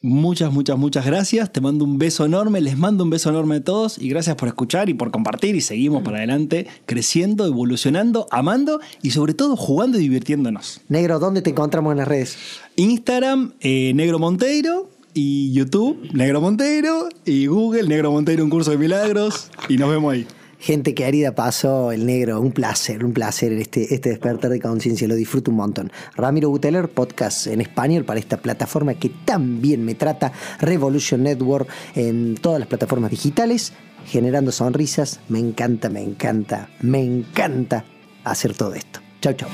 Muchas, 0.05 0.53
muchas, 0.53 0.77
muchas 0.77 1.07
gracias. 1.07 1.53
Te 1.53 1.61
mando 1.61 1.85
un 1.85 1.97
beso 1.97 2.25
enorme, 2.25 2.61
les 2.61 2.77
mando 2.77 3.05
un 3.05 3.11
beso 3.11 3.31
enorme 3.31 3.57
a 3.57 3.65
todos 3.65 3.99
y 3.99 4.09
gracias 4.09 4.35
por 4.35 4.49
escuchar 4.49 4.88
y 4.88 4.95
por 4.95 5.12
compartir 5.12 5.55
y 5.55 5.61
seguimos 5.61 6.03
para 6.03 6.17
adelante 6.17 6.67
creciendo, 6.87 7.47
evolucionando, 7.47 8.27
amando 8.33 8.81
y 9.01 9.12
sobre 9.12 9.33
todo 9.33 9.57
jugando 9.57 9.99
y 9.99 10.03
divirtiéndonos. 10.03 10.81
Negro, 10.88 11.21
¿dónde 11.21 11.41
te 11.41 11.51
encontramos 11.51 11.93
en 11.93 11.99
las 11.99 12.09
redes? 12.09 12.37
Instagram, 12.75 13.53
eh, 13.61 13.93
Negro 13.95 14.19
Monteiro 14.19 14.91
y 15.15 15.53
YouTube, 15.53 16.09
Negro 16.12 16.41
Monteiro 16.41 17.09
y 17.25 17.47
Google, 17.47 17.85
Negro 17.85 18.11
Monteiro, 18.11 18.43
un 18.43 18.51
curso 18.51 18.73
de 18.73 18.79
milagros 18.79 19.51
y 19.69 19.77
nos 19.77 19.88
vemos 19.88 20.15
ahí. 20.15 20.27
Gente 20.62 20.94
querida, 20.94 21.35
pasó 21.35 21.90
el 21.90 22.07
negro. 22.07 22.40
Un 22.40 22.53
placer, 22.53 23.05
un 23.05 23.12
placer 23.12 23.53
este, 23.55 23.92
este 23.92 24.11
despertar 24.11 24.48
de 24.48 24.61
conciencia. 24.61 25.09
Lo 25.09 25.16
disfruto 25.16 25.51
un 25.51 25.57
montón. 25.57 25.90
Ramiro 26.14 26.51
Buteler, 26.51 26.88
podcast 26.88 27.48
en 27.48 27.61
español 27.61 28.05
para 28.05 28.20
esta 28.20 28.37
plataforma 28.37 28.94
que 28.94 29.09
también 29.09 29.85
me 29.85 29.96
trata. 29.96 30.33
Revolution 30.61 31.25
Network 31.25 31.68
en 31.96 32.37
todas 32.37 32.61
las 32.61 32.68
plataformas 32.68 33.11
digitales. 33.11 33.72
Generando 34.07 34.53
sonrisas. 34.53 35.18
Me 35.29 35.40
encanta, 35.40 35.88
me 35.88 36.01
encanta, 36.01 36.68
me 36.81 37.03
encanta 37.03 37.85
hacer 38.22 38.55
todo 38.55 38.75
esto. 38.75 39.01
Chau, 39.20 39.33
chau. 39.33 39.48